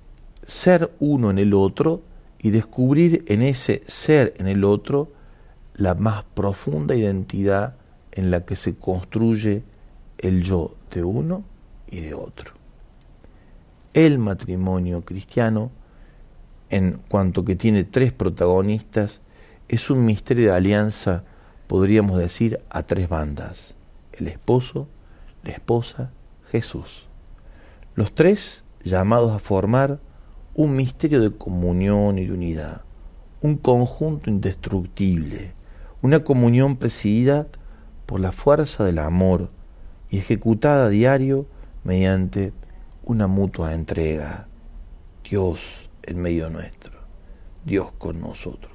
ser 0.44 0.90
uno 0.98 1.30
en 1.30 1.38
el 1.38 1.52
otro 1.52 2.02
y 2.38 2.50
descubrir 2.50 3.24
en 3.28 3.42
ese 3.42 3.82
ser 3.86 4.32
en 4.38 4.48
el 4.48 4.64
otro 4.64 5.12
la 5.74 5.94
más 5.94 6.24
profunda 6.24 6.94
identidad 6.94 7.76
en 8.12 8.30
la 8.30 8.46
que 8.46 8.56
se 8.56 8.76
construye 8.76 9.62
el 10.20 10.42
yo 10.42 10.74
de 10.90 11.02
uno 11.02 11.44
y 11.90 12.00
de 12.00 12.14
otro. 12.14 12.52
El 13.94 14.18
matrimonio 14.18 15.02
cristiano, 15.04 15.70
en 16.68 17.00
cuanto 17.08 17.44
que 17.44 17.56
tiene 17.56 17.84
tres 17.84 18.12
protagonistas, 18.12 19.20
es 19.68 19.90
un 19.90 20.04
misterio 20.04 20.46
de 20.46 20.56
alianza, 20.56 21.24
podríamos 21.66 22.18
decir, 22.18 22.60
a 22.70 22.82
tres 22.84 23.08
bandas, 23.08 23.74
el 24.12 24.28
esposo, 24.28 24.88
la 25.42 25.52
esposa, 25.52 26.10
Jesús. 26.50 27.06
Los 27.94 28.14
tres 28.14 28.62
llamados 28.84 29.32
a 29.32 29.38
formar 29.38 30.00
un 30.54 30.76
misterio 30.76 31.20
de 31.20 31.30
comunión 31.30 32.18
y 32.18 32.26
de 32.26 32.32
unidad, 32.32 32.82
un 33.40 33.56
conjunto 33.56 34.30
indestructible, 34.30 35.54
una 36.02 36.20
comunión 36.20 36.76
presidida 36.76 37.46
por 38.06 38.20
la 38.20 38.32
fuerza 38.32 38.84
del 38.84 38.98
amor 38.98 39.50
y 40.10 40.18
ejecutada 40.18 40.86
a 40.86 40.90
diario 40.90 41.46
mediante 41.84 42.52
una 43.04 43.26
mutua 43.26 43.74
entrega. 43.74 44.48
Dios 45.28 45.88
en 46.02 46.20
medio 46.20 46.50
nuestro, 46.50 46.92
Dios 47.64 47.92
con 47.98 48.20
nosotros. 48.20 48.72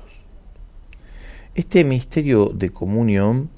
Este 1.53 1.83
misterio 1.83 2.51
de 2.53 2.71
comunión 2.71 3.49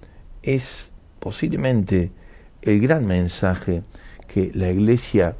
es 0.41 0.91
posiblemente 1.19 2.11
el 2.61 2.79
gran 2.79 3.05
mensaje 3.05 3.83
que 4.27 4.51
la 4.53 4.71
Iglesia 4.71 5.35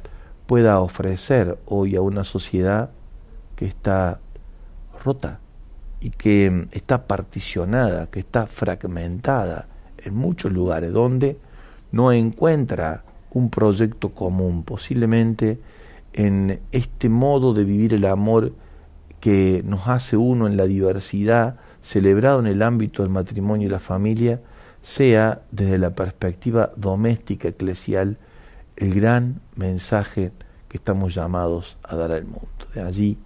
pueda 0.46 0.80
ofrecer 0.80 1.58
hoy 1.66 1.96
a 1.96 2.00
una 2.00 2.24
sociedad 2.24 2.90
que 3.54 3.66
está 3.66 4.20
rota 5.04 5.40
y 6.00 6.10
que 6.10 6.68
está 6.72 7.06
particionada, 7.06 8.08
que 8.08 8.20
está 8.20 8.46
fragmentada 8.46 9.68
en 9.98 10.14
muchos 10.14 10.52
lugares 10.52 10.92
donde 10.92 11.38
no 11.92 12.12
encuentra 12.12 13.04
un 13.30 13.50
proyecto 13.50 14.10
común, 14.10 14.62
posiblemente 14.62 15.60
en 16.12 16.60
este 16.72 17.08
modo 17.08 17.54
de 17.54 17.64
vivir 17.64 17.94
el 17.94 18.04
amor 18.06 18.52
que 19.20 19.62
nos 19.64 19.88
hace 19.88 20.16
uno 20.16 20.46
en 20.46 20.56
la 20.56 20.66
diversidad, 20.66 21.56
celebrado 21.82 22.40
en 22.40 22.46
el 22.46 22.62
ámbito 22.62 23.02
del 23.02 23.10
matrimonio 23.10 23.68
y 23.68 23.70
la 23.70 23.80
familia, 23.80 24.40
sea 24.82 25.42
desde 25.50 25.78
la 25.78 25.90
perspectiva 25.90 26.70
doméstica 26.76 27.48
eclesial 27.48 28.18
el 28.76 28.94
gran 28.94 29.40
mensaje 29.56 30.32
que 30.68 30.76
estamos 30.76 31.14
llamados 31.14 31.78
a 31.82 31.96
dar 31.96 32.12
al 32.12 32.24
mundo. 32.24 32.48
De 32.74 32.80
allí 32.80 33.18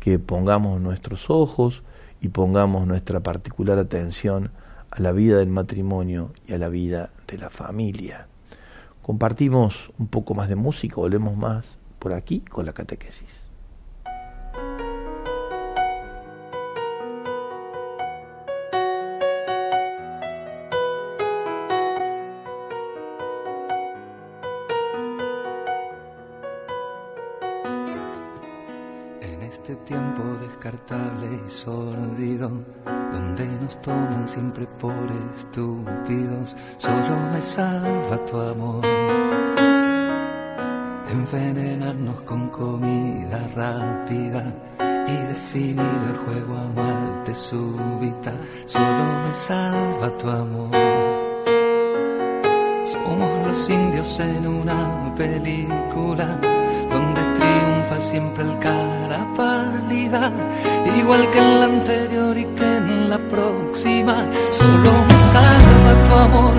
que 0.00 0.18
pongamos 0.18 0.80
nuestros 0.80 1.30
ojos 1.30 1.82
y 2.20 2.28
pongamos 2.28 2.86
nuestra 2.86 3.20
particular 3.20 3.78
atención 3.78 4.50
a 4.90 5.00
la 5.00 5.12
vida 5.12 5.38
del 5.38 5.48
matrimonio 5.48 6.32
y 6.46 6.52
a 6.54 6.58
la 6.58 6.68
vida 6.68 7.10
de 7.26 7.38
la 7.38 7.50
familia. 7.50 8.28
Compartimos 9.02 9.90
un 9.98 10.08
poco 10.08 10.34
más 10.34 10.48
de 10.48 10.56
música, 10.56 10.96
volvemos 10.96 11.36
más 11.36 11.78
por 11.98 12.12
aquí 12.12 12.40
con 12.40 12.66
la 12.66 12.72
catequesis. 12.72 13.47
Siempre 34.38 34.66
por 34.80 34.94
estúpidos, 35.34 36.54
solo 36.76 37.14
me 37.32 37.42
salva 37.42 38.16
tu 38.30 38.40
amor. 38.40 38.84
Envenenarnos 41.10 42.20
con 42.20 42.48
comida 42.50 43.40
rápida 43.56 44.44
y 45.08 45.16
definir 45.34 46.00
el 46.10 46.16
juego 46.24 46.56
a 46.56 46.66
muerte 46.78 47.34
súbita, 47.34 48.32
solo 48.66 49.04
me 49.26 49.34
salva 49.34 50.08
tu 50.18 50.30
amor. 50.30 50.70
Somos 52.84 53.48
los 53.48 53.68
indios 53.68 54.20
en 54.20 54.46
una 54.46 55.14
película 55.16 56.28
donde 56.92 57.22
triunfa 57.38 58.00
siempre 58.00 58.44
el 58.44 58.56
cara 58.60 59.26
pálida, 59.36 60.30
igual 60.96 61.28
que 61.32 61.38
en 61.38 61.60
la 61.60 61.64
anterior 61.64 62.38
y 62.38 62.44
que 62.44 62.76
en 62.76 62.97
la 63.08 63.18
próxima. 63.18 64.14
Solo 64.50 64.92
me 65.08 65.18
salva 65.18 65.92
tu 66.06 66.14
amor, 66.26 66.54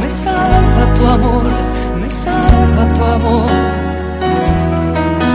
me 0.00 0.08
salva 0.08 0.84
tu 0.96 1.06
amor, 1.06 1.44
me 2.00 2.10
salva 2.10 2.82
tu 2.96 3.02
amor. 3.16 3.50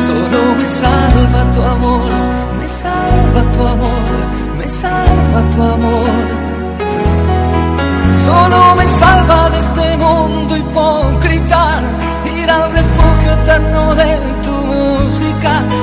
Solo 0.07 0.55
me 0.57 0.67
salva 0.67 1.41
tu 1.53 1.61
amor, 1.61 2.11
me 2.59 2.67
salva 2.67 3.41
tu 3.53 3.61
amor, 3.73 4.07
me 4.57 4.67
salva 4.67 5.39
tu 5.53 5.61
amor. 5.61 6.09
Solo 8.25 8.75
me 8.75 8.87
salva 8.87 9.49
de 9.51 9.59
este 9.59 9.97
mundo 9.97 10.57
hipócrita, 10.57 11.81
ir 12.35 12.49
al 12.49 12.71
refugio 12.71 13.31
eterno 13.41 13.95
de 13.95 14.35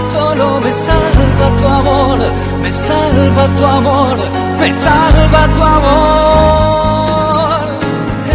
solo 0.07 0.61
me 0.61 0.73
salva 0.73 1.47
tu 1.59 1.67
amor, 1.67 2.19
me 2.63 2.73
salva 2.73 3.47
tu 3.57 3.65
amor, 3.65 4.19
me 4.61 4.73
salva 4.73 5.43
tu 5.55 5.63
amor. 5.63 7.61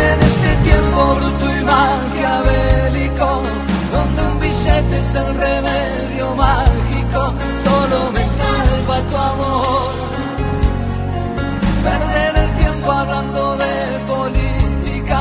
En 0.10 0.18
este 0.30 0.50
tiempo 0.68 1.00
bruto 1.18 1.46
y 1.58 1.64
maquiavélico, 1.74 3.30
donde 3.94 4.22
un 4.32 4.40
billete 4.40 5.00
es 5.00 5.16
el 5.16 5.30
remedio 5.46 6.36
mágico, 6.36 7.34
solo 7.68 8.12
me 8.14 8.24
salva 8.26 8.98
tu 9.10 9.16
amor. 9.16 9.92
Perder 11.88 12.34
el 12.44 12.52
tiempo 12.56 12.92
hablando 12.92 13.58
de 13.64 13.76
política, 14.14 15.20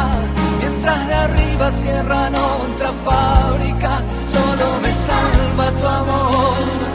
mientras 0.60 1.06
de 1.08 1.14
arriba 1.14 1.72
cierran 1.72 2.34
otra 2.34 2.90
fábrica 3.04 4.02
solo 4.26 4.66
me 4.82 4.92
salva 4.92 5.70
tu 5.78 5.86
amor. 5.86 6.85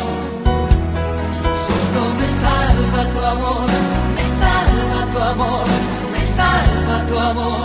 salva 2.37 3.03
tu 3.13 3.19
amor, 3.33 3.67
me 4.15 4.23
salva 4.39 5.01
tu 5.11 5.19
amor, 5.31 5.65
me 6.13 6.21
salva 6.37 6.97
tu 7.07 7.15
amor. 7.31 7.61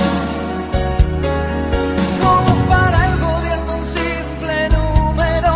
Somos 2.19 2.59
para 2.69 2.99
el 3.09 3.15
gobierno 3.29 3.71
un 3.81 3.87
simple 4.01 4.57
número 4.79 5.53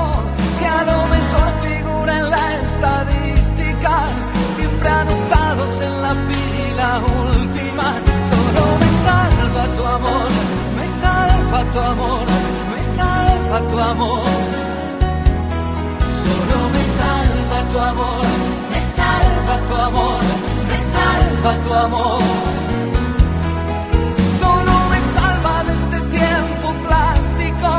que 0.59 0.67
a 0.81 0.83
lo 0.91 0.99
mejor 1.17 1.49
figura 1.67 2.13
en 2.21 2.31
la 2.35 2.45
estadística, 2.65 3.95
siempre 4.57 4.89
anotados 4.89 5.81
en 5.89 5.95
la 6.03 6.15
fila 6.29 6.89
última. 7.25 7.89
Solo 8.31 8.63
me 8.83 8.91
salva 9.07 9.63
tu 9.77 9.83
amor, 9.99 10.29
me 10.79 10.87
salva 11.03 11.61
tu 11.73 11.79
amor, 11.93 12.25
me 12.73 12.83
salva 12.83 13.59
tu 13.71 13.79
amor. 13.79 14.56
Tu 17.77 17.83
amor 17.83 18.27
salva 18.97 19.55
tu 19.69 19.75
amor, 19.89 20.21
me 20.69 20.79
salva 20.93 21.53
tu 21.65 21.71
amor. 21.85 22.21
Solo 24.41 24.75
me 24.93 25.01
salva 25.15 25.55
de 25.67 25.73
este 25.81 25.99
tiempo 26.17 26.69
plástico, 26.87 27.71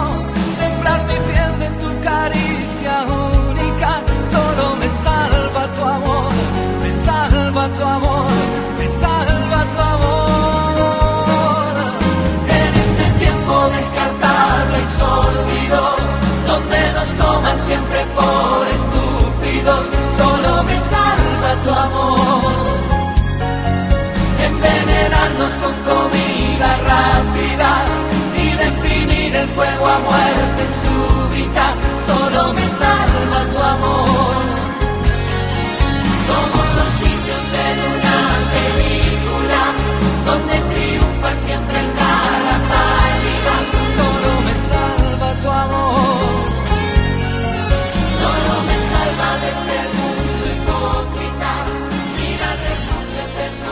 sembrar 0.59 0.99
mi 1.09 1.17
piel 1.27 1.53
de 1.63 1.69
tu 1.81 1.89
caricia 2.09 2.95
única. 3.31 3.91
Solo 4.33 4.65
me 4.81 4.89
salva 5.05 5.63
tu 5.75 5.81
amor, 5.97 6.31
me 6.83 6.91
salva 7.05 7.63
tu 7.75 7.83
amor, 7.83 8.27
me 8.79 8.87
salva 8.89 9.59
tu 9.73 9.81
amor. 9.93 10.36
A 29.89 29.99
muerte 29.99 30.63
súbita, 30.81 31.65
solo 32.05 32.53
me 32.53 32.67
salva 32.67 33.39
tu 33.51 33.59
amor. 33.73 34.43
Somos 36.27 36.67
los 36.77 36.91
sitios 37.01 37.45
en 37.67 37.77
una 37.95 38.17
película 38.55 39.61
donde 40.25 40.55
triunfa 40.73 41.31
siempre 41.45 41.79
el 41.79 41.89
cara 41.93 42.55
pálida, 42.73 43.55
solo 43.97 44.29
me 44.45 44.55
salva 44.69 45.29
tu 45.41 45.49
amor. 45.49 46.37
Solo 48.21 48.53
me 48.67 48.77
salva 48.91 49.29
de 49.41 49.47
este 49.55 49.77
mundo 49.97 50.43
hipócrita, 50.53 51.51
mira 52.17 52.47
el 52.53 52.67
eterno. 53.25 53.71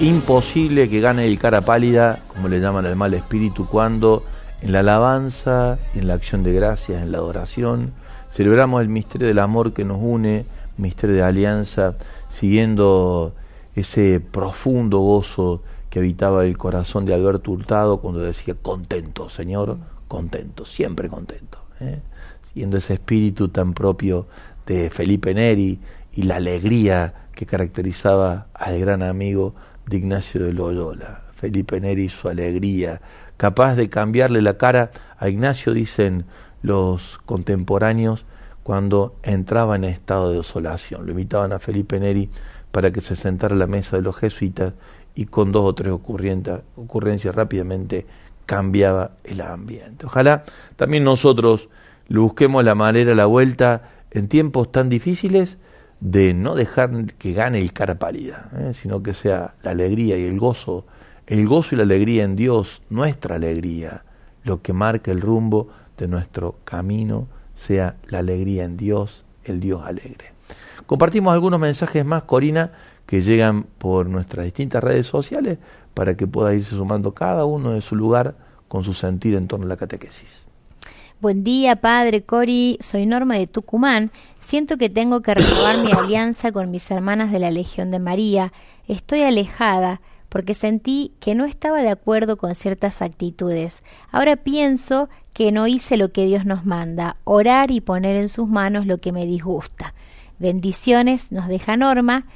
Imposible 0.00 0.88
que 0.88 1.00
gane 1.00 1.26
el 1.26 1.38
cara 1.38 1.60
pálida, 1.60 2.18
como 2.28 2.48
le 2.48 2.60
llaman 2.60 2.86
al 2.86 2.96
mal 2.96 3.12
espíritu, 3.14 3.66
cuando 3.66 4.24
en 4.62 4.72
la 4.72 4.80
alabanza, 4.80 5.78
en 5.94 6.06
la 6.06 6.14
acción 6.14 6.42
de 6.42 6.52
gracias, 6.52 7.02
en 7.02 7.12
la 7.12 7.18
adoración, 7.18 7.92
celebramos 8.30 8.82
el 8.82 8.88
misterio 8.88 9.28
del 9.28 9.38
amor 9.38 9.72
que 9.72 9.84
nos 9.84 9.98
une, 10.00 10.44
misterio 10.76 11.16
de 11.16 11.22
alianza, 11.22 11.94
siguiendo 12.28 13.34
ese 13.74 14.20
profundo 14.20 14.98
gozo 14.98 15.62
que 15.88 15.98
habitaba 15.98 16.44
el 16.44 16.56
corazón 16.56 17.04
de 17.04 17.14
Alberto 17.14 17.50
Hurtado 17.50 18.00
cuando 18.00 18.20
decía 18.20 18.54
contento, 18.54 19.28
Señor, 19.28 19.78
contento, 20.08 20.64
siempre 20.64 21.08
contento. 21.08 21.58
¿eh? 21.80 22.00
Siguiendo 22.48 22.78
ese 22.78 22.94
espíritu 22.94 23.48
tan 23.48 23.74
propio 23.74 24.26
de 24.66 24.90
Felipe 24.90 25.34
Neri 25.34 25.80
y 26.12 26.22
la 26.22 26.36
alegría 26.36 27.26
que 27.34 27.46
caracterizaba 27.46 28.48
al 28.54 28.78
gran 28.78 29.02
amigo 29.02 29.54
de 29.86 29.96
Ignacio 29.96 30.44
de 30.44 30.52
Loyola. 30.52 31.22
Felipe 31.36 31.80
Neri 31.80 32.08
su 32.08 32.28
alegría, 32.28 33.00
capaz 33.40 33.74
de 33.74 33.88
cambiarle 33.88 34.42
la 34.42 34.58
cara 34.58 34.90
a 35.16 35.30
Ignacio, 35.30 35.72
dicen 35.72 36.26
los 36.60 37.18
contemporáneos, 37.24 38.26
cuando 38.62 39.16
entraba 39.22 39.76
en 39.76 39.84
estado 39.84 40.28
de 40.28 40.36
desolación. 40.36 41.06
Lo 41.06 41.12
invitaban 41.12 41.54
a 41.54 41.58
Felipe 41.58 41.98
Neri 41.98 42.28
para 42.70 42.90
que 42.90 43.00
se 43.00 43.16
sentara 43.16 43.54
a 43.54 43.58
la 43.58 43.66
mesa 43.66 43.96
de 43.96 44.02
los 44.02 44.14
jesuitas 44.18 44.74
y 45.14 45.24
con 45.24 45.52
dos 45.52 45.62
o 45.64 45.74
tres 45.74 45.90
ocurrencias 45.90 47.34
rápidamente 47.34 48.04
cambiaba 48.44 49.12
el 49.24 49.40
ambiente. 49.40 50.04
Ojalá 50.04 50.44
también 50.76 51.04
nosotros 51.04 51.70
le 52.08 52.18
busquemos 52.18 52.62
la 52.62 52.74
manera, 52.74 53.14
la 53.14 53.24
vuelta 53.24 53.84
en 54.10 54.28
tiempos 54.28 54.70
tan 54.70 54.90
difíciles 54.90 55.56
de 56.00 56.34
no 56.34 56.56
dejar 56.56 57.14
que 57.14 57.32
gane 57.32 57.58
el 57.58 57.72
cara 57.72 57.98
pálida, 57.98 58.50
¿eh? 58.58 58.72
sino 58.74 59.02
que 59.02 59.14
sea 59.14 59.54
la 59.62 59.70
alegría 59.70 60.18
y 60.18 60.26
el 60.26 60.38
gozo, 60.38 60.84
el 61.30 61.46
gozo 61.46 61.76
y 61.76 61.78
la 61.78 61.84
alegría 61.84 62.24
en 62.24 62.34
Dios, 62.34 62.82
nuestra 62.90 63.36
alegría, 63.36 64.02
lo 64.42 64.62
que 64.62 64.72
marca 64.72 65.12
el 65.12 65.20
rumbo 65.20 65.68
de 65.96 66.08
nuestro 66.08 66.56
camino, 66.64 67.28
sea 67.54 67.94
la 68.08 68.18
alegría 68.18 68.64
en 68.64 68.76
Dios, 68.76 69.24
el 69.44 69.60
Dios 69.60 69.86
alegre. 69.86 70.32
Compartimos 70.86 71.32
algunos 71.32 71.60
mensajes 71.60 72.04
más, 72.04 72.24
Corina, 72.24 72.72
que 73.06 73.22
llegan 73.22 73.62
por 73.78 74.08
nuestras 74.08 74.44
distintas 74.44 74.82
redes 74.82 75.06
sociales 75.06 75.58
para 75.94 76.16
que 76.16 76.26
pueda 76.26 76.52
irse 76.52 76.74
sumando 76.74 77.14
cada 77.14 77.44
uno 77.44 77.70
de 77.70 77.80
su 77.80 77.94
lugar 77.94 78.34
con 78.66 78.82
su 78.82 78.92
sentir 78.92 79.36
en 79.36 79.46
torno 79.46 79.66
a 79.66 79.68
la 79.68 79.76
catequesis. 79.76 80.48
Buen 81.20 81.44
día, 81.44 81.76
padre 81.76 82.22
Cori. 82.24 82.76
Soy 82.80 83.06
Norma 83.06 83.36
de 83.36 83.46
Tucumán. 83.46 84.10
Siento 84.40 84.78
que 84.78 84.90
tengo 84.90 85.20
que 85.20 85.34
renovar 85.34 85.78
mi 85.78 85.92
alianza 85.96 86.50
con 86.50 86.72
mis 86.72 86.90
hermanas 86.90 87.30
de 87.30 87.38
la 87.38 87.52
Legión 87.52 87.92
de 87.92 88.00
María. 88.00 88.52
Estoy 88.88 89.22
alejada 89.22 90.00
porque 90.30 90.54
sentí 90.54 91.12
que 91.20 91.34
no 91.34 91.44
estaba 91.44 91.82
de 91.82 91.90
acuerdo 91.90 92.38
con 92.38 92.54
ciertas 92.54 93.02
actitudes. 93.02 93.82
Ahora 94.10 94.36
pienso 94.36 95.10
que 95.34 95.52
no 95.52 95.66
hice 95.66 95.98
lo 95.98 96.08
que 96.08 96.24
Dios 96.24 96.46
nos 96.46 96.64
manda, 96.64 97.16
orar 97.24 97.70
y 97.70 97.82
poner 97.82 98.16
en 98.16 98.30
sus 98.30 98.48
manos 98.48 98.86
lo 98.86 98.96
que 98.96 99.12
me 99.12 99.26
disgusta. 99.26 99.92
Bendiciones, 100.38 101.30
nos 101.30 101.48
deja 101.48 101.76
Norma. 101.76 102.26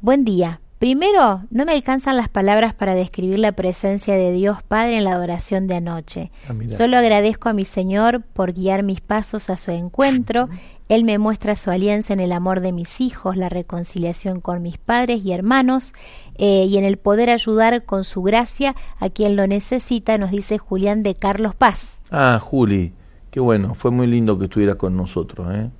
Buen 0.00 0.24
día. 0.24 0.60
Primero, 0.78 1.42
no 1.50 1.64
me 1.64 1.72
alcanzan 1.72 2.16
las 2.16 2.28
palabras 2.28 2.74
para 2.74 2.96
describir 2.96 3.38
la 3.38 3.52
presencia 3.52 4.16
de 4.16 4.32
Dios 4.32 4.64
Padre 4.64 4.96
en 4.96 5.04
la 5.04 5.12
adoración 5.12 5.68
de 5.68 5.76
anoche. 5.76 6.32
Ah. 6.48 6.54
Solo 6.66 6.96
agradezco 6.96 7.48
a 7.48 7.52
mi 7.52 7.64
Señor 7.64 8.22
por 8.22 8.52
guiar 8.52 8.82
mis 8.82 9.00
pasos 9.00 9.48
a 9.48 9.56
su 9.56 9.70
encuentro. 9.70 10.48
Él 10.88 11.04
me 11.04 11.18
muestra 11.18 11.54
su 11.54 11.70
alianza 11.70 12.12
en 12.12 12.20
el 12.20 12.32
amor 12.32 12.60
de 12.60 12.72
mis 12.72 13.00
hijos, 13.00 13.36
la 13.36 13.48
reconciliación 13.48 14.40
con 14.40 14.60
mis 14.60 14.76
padres 14.76 15.24
y 15.24 15.32
hermanos 15.32 15.94
eh, 16.44 16.64
y 16.64 16.76
en 16.76 16.84
el 16.84 16.96
poder 16.96 17.30
ayudar 17.30 17.84
con 17.84 18.02
su 18.02 18.20
gracia 18.20 18.74
a 18.98 19.08
quien 19.10 19.36
lo 19.36 19.46
necesita, 19.46 20.18
nos 20.18 20.32
dice 20.32 20.58
Julián 20.58 21.04
de 21.04 21.14
Carlos 21.14 21.54
Paz. 21.54 22.00
Ah, 22.10 22.40
Juli, 22.42 22.94
qué 23.30 23.38
bueno, 23.38 23.76
fue 23.76 23.92
muy 23.92 24.08
lindo 24.08 24.36
que 24.40 24.46
estuviera 24.46 24.74
con 24.74 24.96
nosotros, 24.96 25.54
¿eh? 25.54 25.70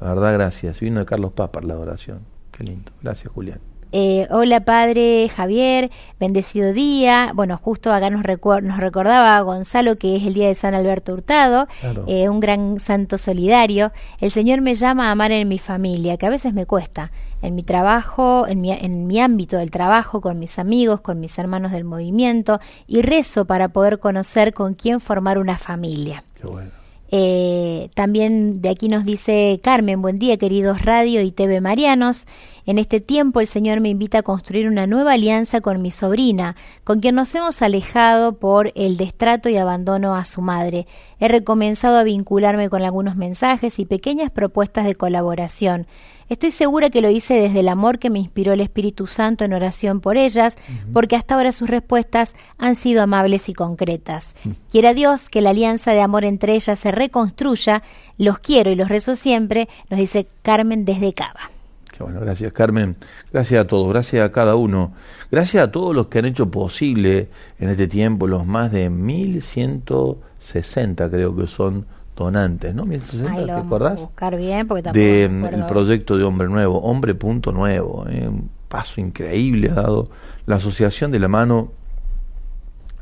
La 0.00 0.08
verdad, 0.08 0.32
gracias. 0.32 0.80
Vino 0.80 1.00
de 1.00 1.04
Carlos 1.04 1.32
Paz 1.32 1.50
para 1.50 1.66
la 1.66 1.74
adoración. 1.74 2.20
Qué 2.52 2.64
lindo. 2.64 2.90
Gracias, 3.02 3.30
Julián. 3.30 3.60
Eh, 3.90 4.26
hola 4.30 4.60
padre 4.60 5.28
Javier, 5.34 5.90
bendecido 6.20 6.72
día. 6.72 7.32
Bueno, 7.34 7.56
justo 7.56 7.92
acá 7.92 8.10
nos, 8.10 8.22
nos 8.62 8.76
recordaba 8.78 9.40
Gonzalo 9.40 9.96
que 9.96 10.16
es 10.16 10.24
el 10.24 10.34
día 10.34 10.48
de 10.48 10.54
San 10.54 10.74
Alberto 10.74 11.14
Hurtado, 11.14 11.66
Claro. 11.80 12.04
eh, 12.06 12.28
un 12.28 12.40
gran 12.40 12.80
santo 12.80 13.16
solidario. 13.16 13.92
El 14.20 14.30
Señor 14.30 14.60
me 14.60 14.74
llama 14.74 15.08
a 15.08 15.12
amar 15.12 15.32
en 15.32 15.48
mi 15.48 15.58
familia, 15.58 16.16
que 16.18 16.26
a 16.26 16.30
veces 16.30 16.52
me 16.52 16.66
cuesta, 16.66 17.10
en 17.40 17.54
mi 17.54 17.62
trabajo, 17.62 18.46
en 18.46 18.60
mi, 18.60 18.72
en 18.72 19.06
mi 19.06 19.20
ámbito 19.20 19.56
del 19.56 19.70
trabajo, 19.70 20.20
con 20.20 20.38
mis 20.38 20.58
amigos, 20.58 21.00
con 21.00 21.18
mis 21.20 21.38
hermanos 21.38 21.72
del 21.72 21.84
movimiento, 21.84 22.60
y 22.86 23.00
rezo 23.02 23.46
para 23.46 23.68
poder 23.68 24.00
conocer 24.00 24.52
con 24.52 24.74
quién 24.74 25.00
formar 25.00 25.38
una 25.38 25.56
familia. 25.56 26.24
Qué 26.40 26.46
bueno. 26.46 26.77
Eh, 27.10 27.88
también 27.94 28.60
de 28.60 28.68
aquí 28.68 28.88
nos 28.88 29.04
dice 29.04 29.58
Carmen, 29.62 30.02
buen 30.02 30.16
día 30.16 30.36
queridos 30.36 30.82
radio 30.82 31.22
y 31.22 31.30
TV 31.30 31.60
Marianos. 31.60 32.26
En 32.66 32.76
este 32.76 33.00
tiempo 33.00 33.40
el 33.40 33.46
Señor 33.46 33.80
me 33.80 33.88
invita 33.88 34.18
a 34.18 34.22
construir 34.22 34.68
una 34.68 34.86
nueva 34.86 35.14
alianza 35.14 35.62
con 35.62 35.80
mi 35.80 35.90
sobrina, 35.90 36.54
con 36.84 37.00
quien 37.00 37.14
nos 37.14 37.34
hemos 37.34 37.62
alejado 37.62 38.34
por 38.34 38.72
el 38.74 38.98
destrato 38.98 39.48
y 39.48 39.56
abandono 39.56 40.14
a 40.14 40.26
su 40.26 40.42
madre. 40.42 40.86
He 41.18 41.28
recomenzado 41.28 41.96
a 41.96 42.04
vincularme 42.04 42.68
con 42.68 42.82
algunos 42.82 43.16
mensajes 43.16 43.78
y 43.78 43.86
pequeñas 43.86 44.30
propuestas 44.30 44.84
de 44.84 44.94
colaboración. 44.94 45.86
Estoy 46.28 46.50
segura 46.50 46.90
que 46.90 47.00
lo 47.00 47.08
hice 47.08 47.32
desde 47.34 47.60
el 47.60 47.68
amor 47.68 47.98
que 47.98 48.10
me 48.10 48.18
inspiró 48.18 48.52
el 48.52 48.60
Espíritu 48.60 49.06
Santo 49.06 49.44
en 49.44 49.54
oración 49.54 50.00
por 50.00 50.18
ellas, 50.18 50.56
porque 50.92 51.16
hasta 51.16 51.34
ahora 51.34 51.52
sus 51.52 51.70
respuestas 51.70 52.34
han 52.58 52.74
sido 52.74 53.02
amables 53.02 53.48
y 53.48 53.54
concretas. 53.54 54.34
Quiera 54.70 54.92
Dios 54.92 55.30
que 55.30 55.40
la 55.40 55.48
alianza 55.50 55.92
de 55.92 56.02
amor 56.02 56.26
entre 56.26 56.54
ellas 56.54 56.78
se 56.78 56.90
reconstruya. 56.90 57.82
Los 58.18 58.38
quiero 58.38 58.70
y 58.70 58.74
los 58.74 58.90
rezo 58.90 59.16
siempre, 59.16 59.68
nos 59.88 59.98
dice 59.98 60.26
Carmen 60.42 60.84
desde 60.84 61.14
Cava. 61.14 61.50
Qué 61.96 62.04
bueno, 62.04 62.20
gracias 62.20 62.52
Carmen. 62.52 62.96
Gracias 63.32 63.58
a 63.60 63.66
todos, 63.66 63.88
gracias 63.88 64.22
a 64.24 64.30
cada 64.30 64.54
uno. 64.54 64.92
Gracias 65.30 65.64
a 65.64 65.72
todos 65.72 65.96
los 65.96 66.08
que 66.08 66.18
han 66.18 66.26
hecho 66.26 66.50
posible 66.50 67.28
en 67.58 67.70
este 67.70 67.88
tiempo, 67.88 68.26
los 68.26 68.44
más 68.46 68.70
de 68.70 68.90
1160 68.90 71.10
creo 71.10 71.34
que 71.34 71.46
son 71.46 71.86
donantes, 72.24 72.74
¿no? 72.74 72.84
1160, 72.84 73.32
Ahí 73.32 73.40
lo 73.40 73.46
¿te 73.46 73.52
vamos 73.52 73.62
a 73.62 73.66
acordás? 73.66 74.00
buscar 74.00 74.36
bien 74.36 74.66
porque 74.66 74.82
tampoco 74.82 74.98
de 75.00 75.28
mm, 75.28 75.44
el 75.46 75.66
proyecto 75.66 76.16
de 76.16 76.24
Hombre 76.24 76.48
Nuevo, 76.48 76.78
Hombre 76.80 77.14
Punto 77.14 77.52
Nuevo, 77.52 78.06
eh, 78.08 78.28
un 78.28 78.50
paso 78.68 79.00
increíble 79.00 79.70
ha 79.70 79.74
dado 79.74 80.10
la 80.46 80.56
asociación 80.56 81.10
de 81.10 81.18
la 81.18 81.28
mano 81.28 81.72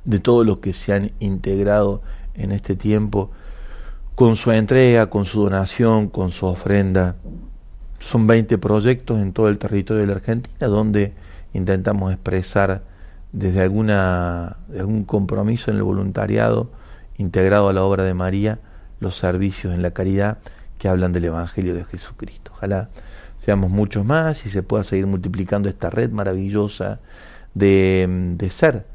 de 0.05 0.19
todos 0.21 0.47
los 0.47 0.59
que 0.59 0.73
se 0.73 0.93
han 0.93 1.13
integrado 1.19 2.03
en 2.35 2.53
este 2.53 2.77
tiempo 2.77 3.31
con 4.15 4.37
su 4.37 4.53
entrega, 4.53 5.11
con 5.11 5.25
su 5.25 5.43
donación, 5.43 6.09
con 6.09 6.31
su 6.33 6.47
ofrenda. 6.47 7.17
Son 7.99 8.27
20 8.27 8.59
proyectos 8.59 9.19
en 9.21 9.33
todo 9.33 9.49
el 9.49 9.59
territorio 9.59 10.03
de 10.03 10.07
la 10.07 10.15
Argentina 10.15 10.69
donde 10.69 11.13
intentamos 11.53 12.13
expresar 12.13 12.83
desde 13.33 13.61
alguna 13.61 14.57
algún 14.79 15.05
compromiso 15.05 15.71
en 15.71 15.79
el 15.79 15.83
voluntariado 15.83 16.71
integrado 17.19 17.69
a 17.69 17.73
la 17.73 17.83
obra 17.83 18.05
de 18.05 18.15
María 18.15 18.59
los 19.07 19.17
servicios 19.17 19.73
en 19.73 19.83
la 19.83 19.93
caridad 19.93 20.39
que 20.79 20.89
hablan 20.89 21.13
del 21.13 21.27
Evangelio 21.27 21.75
de 21.75 21.85
Jesucristo. 21.85 22.51
Ojalá 22.55 22.89
seamos 23.39 23.71
muchos 23.71 24.05
más 24.05 24.45
y 24.47 24.51
se 24.51 24.63
pueda 24.63 24.85
seguir 24.85 25.07
multiplicando 25.07 25.69
esta 25.69 25.91
red 25.91 26.11
maravillosa 26.11 27.01
de, 27.55 28.35
de 28.37 28.51
ser 28.51 28.87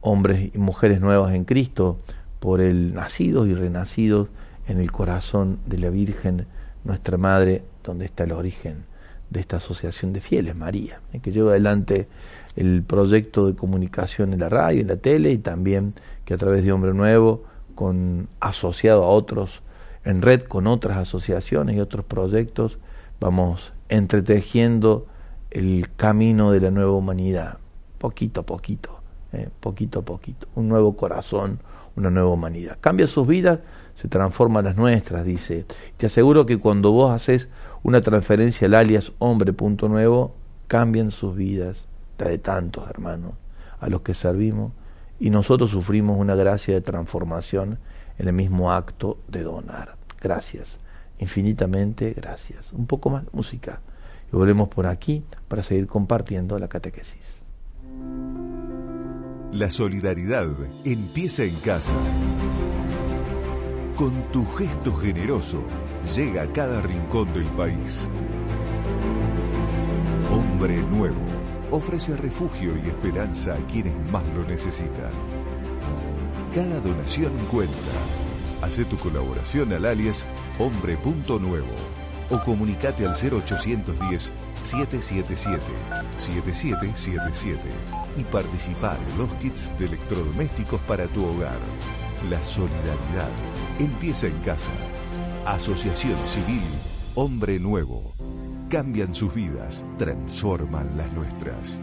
hombres 0.00 0.50
y 0.52 0.58
mujeres 0.58 1.00
nuevas 1.00 1.34
en 1.34 1.44
Cristo 1.44 1.98
por 2.40 2.60
el 2.60 2.92
nacidos 2.92 3.46
y 3.48 3.54
renacidos 3.54 4.28
en 4.66 4.80
el 4.80 4.90
corazón 4.90 5.60
de 5.66 5.78
la 5.78 5.90
Virgen, 5.90 6.46
nuestra 6.84 7.16
Madre, 7.16 7.62
donde 7.84 8.04
está 8.04 8.24
el 8.24 8.32
origen 8.32 8.84
de 9.30 9.40
esta 9.40 9.58
asociación 9.58 10.12
de 10.12 10.20
fieles, 10.20 10.56
María, 10.56 11.00
eh, 11.12 11.20
que 11.20 11.30
lleva 11.30 11.52
adelante 11.52 12.08
el 12.56 12.82
proyecto 12.82 13.46
de 13.46 13.54
comunicación 13.54 14.32
en 14.32 14.40
la 14.40 14.48
radio, 14.48 14.82
en 14.82 14.88
la 14.88 14.96
tele 14.96 15.30
y 15.30 15.38
también 15.38 15.94
que 16.24 16.34
a 16.34 16.36
través 16.36 16.64
de 16.64 16.72
Hombre 16.72 16.92
Nuevo, 16.92 17.44
con 17.74 18.28
asociado 18.40 19.04
a 19.04 19.08
otros 19.08 19.62
en 20.04 20.22
red 20.22 20.42
con 20.42 20.66
otras 20.66 20.98
asociaciones 20.98 21.76
y 21.76 21.80
otros 21.80 22.04
proyectos, 22.04 22.78
vamos 23.20 23.72
entretejiendo 23.88 25.06
el 25.50 25.88
camino 25.96 26.50
de 26.50 26.60
la 26.60 26.70
nueva 26.70 26.92
humanidad, 26.92 27.58
poquito 27.98 28.40
a 28.40 28.46
poquito, 28.46 29.00
eh, 29.32 29.48
poquito 29.60 30.00
a 30.00 30.02
poquito, 30.02 30.48
un 30.54 30.68
nuevo 30.68 30.96
corazón, 30.96 31.60
una 31.94 32.10
nueva 32.10 32.30
humanidad. 32.30 32.78
Cambia 32.80 33.06
sus 33.06 33.26
vidas, 33.26 33.60
se 33.94 34.08
transforman 34.08 34.64
las 34.64 34.76
nuestras, 34.76 35.24
dice. 35.24 35.66
Te 35.98 36.06
aseguro 36.06 36.46
que 36.46 36.58
cuando 36.58 36.90
vos 36.90 37.12
haces 37.12 37.48
una 37.82 38.00
transferencia 38.00 38.66
al 38.66 38.74
alias 38.74 39.12
hombre 39.18 39.52
punto 39.52 39.88
nuevo, 39.88 40.34
cambian 40.66 41.10
sus 41.10 41.36
vidas, 41.36 41.86
la 42.18 42.28
de 42.28 42.38
tantos 42.38 42.88
hermanos 42.88 43.34
a 43.78 43.88
los 43.88 44.00
que 44.02 44.14
servimos, 44.14 44.72
y 45.22 45.30
nosotros 45.30 45.70
sufrimos 45.70 46.18
una 46.18 46.34
gracia 46.34 46.74
de 46.74 46.80
transformación 46.80 47.78
en 48.18 48.26
el 48.26 48.34
mismo 48.34 48.72
acto 48.72 49.18
de 49.28 49.44
donar. 49.44 49.94
Gracias, 50.20 50.80
infinitamente 51.20 52.12
gracias. 52.12 52.72
Un 52.72 52.88
poco 52.88 53.08
más 53.08 53.22
música 53.32 53.80
y 54.32 54.36
volvemos 54.36 54.68
por 54.68 54.88
aquí 54.88 55.22
para 55.46 55.62
seguir 55.62 55.86
compartiendo 55.86 56.58
la 56.58 56.66
catequesis. 56.66 57.42
La 59.52 59.70
solidaridad 59.70 60.48
empieza 60.84 61.44
en 61.44 61.54
casa. 61.60 61.94
Con 63.94 64.24
tu 64.32 64.44
gesto 64.44 64.92
generoso 64.92 65.62
llega 66.16 66.42
a 66.42 66.52
cada 66.52 66.80
rincón 66.80 67.32
del 67.32 67.46
país. 67.52 68.10
Hombre 70.32 70.82
Nuevo 70.90 71.31
ofrece 71.72 72.16
refugio 72.16 72.76
y 72.76 72.88
esperanza 72.88 73.54
a 73.54 73.66
quienes 73.66 73.94
más 74.10 74.24
lo 74.36 74.44
necesitan. 74.44 75.10
Cada 76.54 76.80
donación 76.80 77.32
cuenta. 77.50 77.76
Hace 78.60 78.84
tu 78.84 78.96
colaboración 78.98 79.72
al 79.72 79.86
alias 79.86 80.26
hombre.nuevo 80.58 81.74
o 82.30 82.40
comunicate 82.40 83.04
al 83.06 83.14
0810 83.14 84.32
777 84.62 85.62
7777 86.14 87.68
y 88.16 88.24
participar 88.24 88.98
en 89.10 89.18
los 89.18 89.34
kits 89.34 89.72
de 89.78 89.86
electrodomésticos 89.86 90.80
para 90.82 91.08
tu 91.08 91.24
hogar. 91.24 91.58
La 92.30 92.42
solidaridad 92.42 93.30
empieza 93.78 94.26
en 94.26 94.38
casa. 94.40 94.72
Asociación 95.46 96.16
Civil 96.26 96.62
Hombre 97.14 97.58
Nuevo. 97.58 98.11
Cambian 98.72 99.14
sus 99.14 99.34
vidas, 99.34 99.84
transforman 99.98 100.96
las 100.96 101.12
nuestras. 101.12 101.78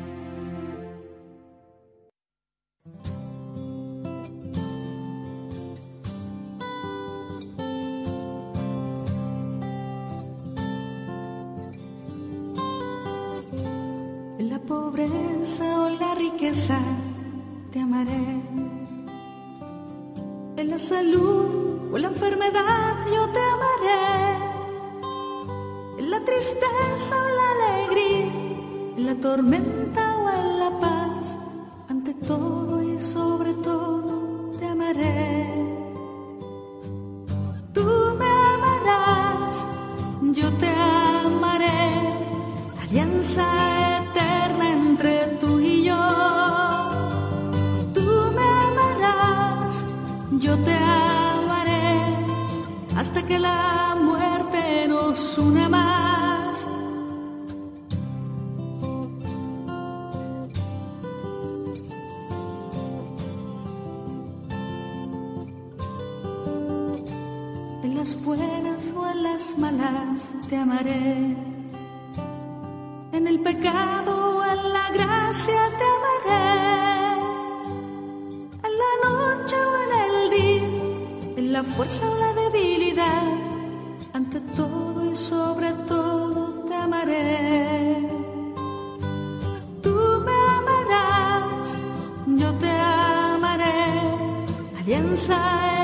Alianza 94.90 95.38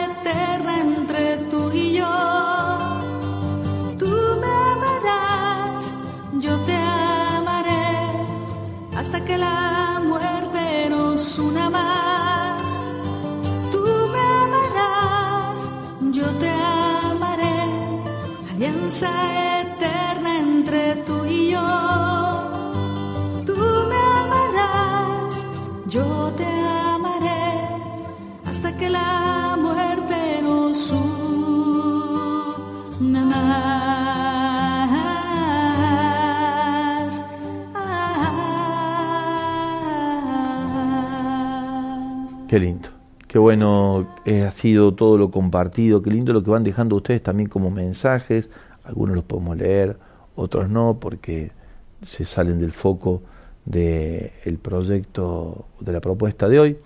eterna 0.05 0.81
entre 0.81 1.37
tú 1.51 1.71
y 1.71 1.93
yo. 1.93 2.77
Tú 3.99 4.09
me 4.41 4.51
amarás, 4.73 5.93
yo 6.39 6.57
te 6.65 6.75
amaré, 6.75 7.85
hasta 8.97 9.23
que 9.23 9.37
la 9.37 10.01
muerte 10.03 10.89
nos 10.89 11.37
una 11.37 11.69
más. 11.69 12.63
yo 16.11 16.27
te 16.39 16.49
amaré, 16.49 17.59
alianza 18.53 19.09
eterna 19.61 20.39
entre 20.39 20.95
tú 21.04 21.04
Qué 42.47 42.59
lindo. 42.59 42.89
Qué 43.27 43.39
bueno 43.39 44.07
ha 44.25 44.51
sido 44.51 44.93
todo 44.93 45.17
lo 45.17 45.31
compartido, 45.31 46.03
qué 46.03 46.11
lindo 46.11 46.31
lo 46.31 46.43
que 46.43 46.51
van 46.51 46.63
dejando 46.63 46.95
ustedes 46.95 47.23
también 47.23 47.49
como 47.49 47.71
mensajes. 47.71 48.49
Algunos 48.83 49.15
los 49.15 49.25
podemos 49.25 49.57
leer, 49.57 49.97
otros 50.35 50.69
no, 50.69 50.99
porque 50.99 51.51
se 52.05 52.23
salen 52.23 52.59
del 52.59 52.71
foco 52.71 53.23
del 53.65 54.59
proyecto, 54.61 55.65
de 55.79 55.91
la 55.91 56.01
propuesta 56.01 56.47
de 56.47 56.59
hoy. 56.59 56.77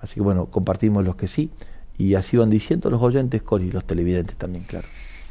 Así 0.00 0.16
que 0.16 0.20
bueno, 0.20 0.46
compartimos 0.46 1.02
los 1.02 1.16
que 1.16 1.28
sí. 1.28 1.50
Y 1.96 2.14
así 2.14 2.36
van 2.36 2.50
diciendo 2.50 2.90
los 2.90 3.00
oyentes, 3.00 3.42
y 3.60 3.70
los 3.70 3.86
televidentes 3.86 4.36
también, 4.36 4.64
claro 4.64 4.86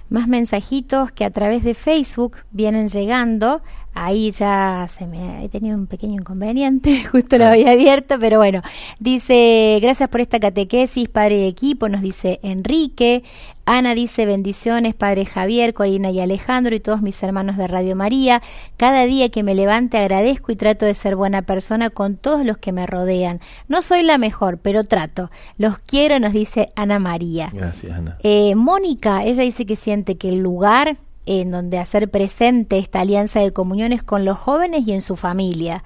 más 0.09 0.27
mensajitos 0.27 1.11
que 1.11 1.25
a 1.25 1.31
través 1.31 1.63
de 1.63 1.73
Facebook 1.73 2.37
vienen 2.51 2.87
llegando. 2.87 3.61
Ahí 3.95 4.29
ya 4.31 4.89
se 4.95 5.07
me 5.07 5.45
he 5.45 5.49
tenido 5.49 5.77
un 5.77 5.87
pequeño 5.87 6.15
inconveniente, 6.15 7.03
justo 7.11 7.37
lo 7.37 7.45
había 7.45 7.71
abierto, 7.71 8.17
pero 8.19 8.37
bueno, 8.37 8.61
dice, 8.99 9.79
gracias 9.81 10.09
por 10.09 10.19
esta 10.19 10.39
catequesis, 10.39 11.07
padre 11.07 11.37
de 11.37 11.47
equipo, 11.47 11.87
nos 11.87 12.01
dice 12.01 12.39
Enrique, 12.43 13.23
Ana 13.65 13.95
dice 13.95 14.27
bendiciones, 14.27 14.93
Padre 14.93 15.25
Javier, 15.25 15.73
Corina 15.73 16.11
y 16.11 16.19
Alejandro 16.19 16.75
y 16.75 16.79
todos 16.79 17.01
mis 17.01 17.21
hermanos 17.23 17.57
de 17.57 17.67
Radio 17.67 17.95
María. 17.95 18.43
Cada 18.77 19.05
día 19.05 19.29
que 19.29 19.41
me 19.41 19.55
levante 19.55 19.97
agradezco 19.97 20.51
y 20.51 20.55
trato 20.55 20.85
de 20.85 20.93
ser 20.93 21.15
buena 21.15 21.41
persona 21.41 21.89
con 21.89 22.15
todos 22.15 22.45
los 22.45 22.59
que 22.59 22.71
me 22.71 22.85
rodean. 22.85 23.39
No 23.67 23.81
soy 23.81 24.03
la 24.03 24.19
mejor, 24.19 24.59
pero 24.59 24.83
trato. 24.83 25.31
Los 25.57 25.79
quiero, 25.79 26.19
nos 26.19 26.33
dice 26.33 26.73
Ana 26.75 26.99
María. 26.99 27.49
Gracias, 27.51 27.91
Ana. 27.91 28.17
Eh, 28.21 28.53
Mónica, 28.53 29.23
ella 29.23 29.41
dice 29.41 29.65
que 29.65 29.75
siente 29.75 30.15
que 30.15 30.29
el 30.29 30.39
lugar 30.41 30.97
en 31.25 31.51
donde 31.51 31.77
hacer 31.77 32.09
presente 32.09 32.77
esta 32.77 33.01
alianza 33.01 33.39
de 33.39 33.51
comunión 33.51 33.93
es 33.93 34.03
con 34.03 34.25
los 34.25 34.37
jóvenes 34.37 34.87
y 34.87 34.93
en 34.93 35.01
su 35.01 35.15
familia. 35.15 35.83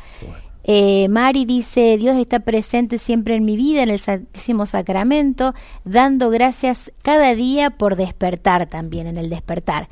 Eh, 0.63 1.07
Mari 1.09 1.45
dice, 1.45 1.97
Dios 1.97 2.17
está 2.17 2.41
presente 2.41 2.99
siempre 2.99 3.35
en 3.35 3.45
mi 3.45 3.55
vida, 3.55 3.81
en 3.81 3.89
el 3.89 3.97
Santísimo 3.97 4.65
Sacramento, 4.65 5.53
dando 5.83 6.29
gracias 6.29 6.91
cada 7.01 7.33
día 7.33 7.71
por 7.71 7.95
despertar 7.95 8.67
también, 8.67 9.07
en 9.07 9.17
el 9.17 9.29
despertar. 9.29 9.89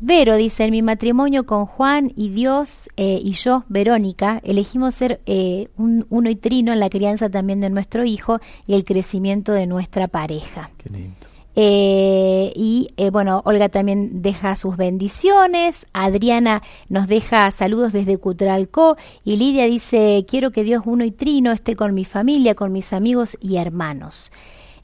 Vero 0.00 0.36
dice, 0.36 0.64
en 0.64 0.70
mi 0.70 0.82
matrimonio 0.82 1.44
con 1.44 1.66
Juan 1.66 2.10
y 2.16 2.30
Dios 2.30 2.88
eh, 2.96 3.20
y 3.22 3.32
yo, 3.32 3.64
Verónica, 3.68 4.40
elegimos 4.42 4.94
ser 4.94 5.20
eh, 5.26 5.68
un, 5.76 6.06
uno 6.08 6.30
y 6.30 6.36
trino 6.36 6.72
en 6.72 6.80
la 6.80 6.88
crianza 6.90 7.28
también 7.28 7.60
de 7.60 7.70
nuestro 7.70 8.04
hijo 8.04 8.40
y 8.66 8.74
el 8.74 8.84
crecimiento 8.84 9.52
de 9.52 9.66
nuestra 9.66 10.08
pareja. 10.08 10.70
Qué 10.78 10.88
lindo. 10.88 11.29
Eh, 11.62 12.54
y 12.56 12.88
eh, 12.96 13.10
bueno, 13.10 13.42
Olga 13.44 13.68
también 13.68 14.22
deja 14.22 14.56
sus 14.56 14.78
bendiciones, 14.78 15.84
Adriana 15.92 16.62
nos 16.88 17.06
deja 17.06 17.50
saludos 17.50 17.92
desde 17.92 18.16
Cutralco 18.16 18.96
y 19.24 19.36
Lidia 19.36 19.66
dice, 19.66 20.24
quiero 20.26 20.52
que 20.52 20.64
Dios 20.64 20.84
uno 20.86 21.04
y 21.04 21.10
trino 21.10 21.52
esté 21.52 21.76
con 21.76 21.92
mi 21.92 22.06
familia, 22.06 22.54
con 22.54 22.72
mis 22.72 22.94
amigos 22.94 23.36
y 23.42 23.56
hermanos. 23.56 24.32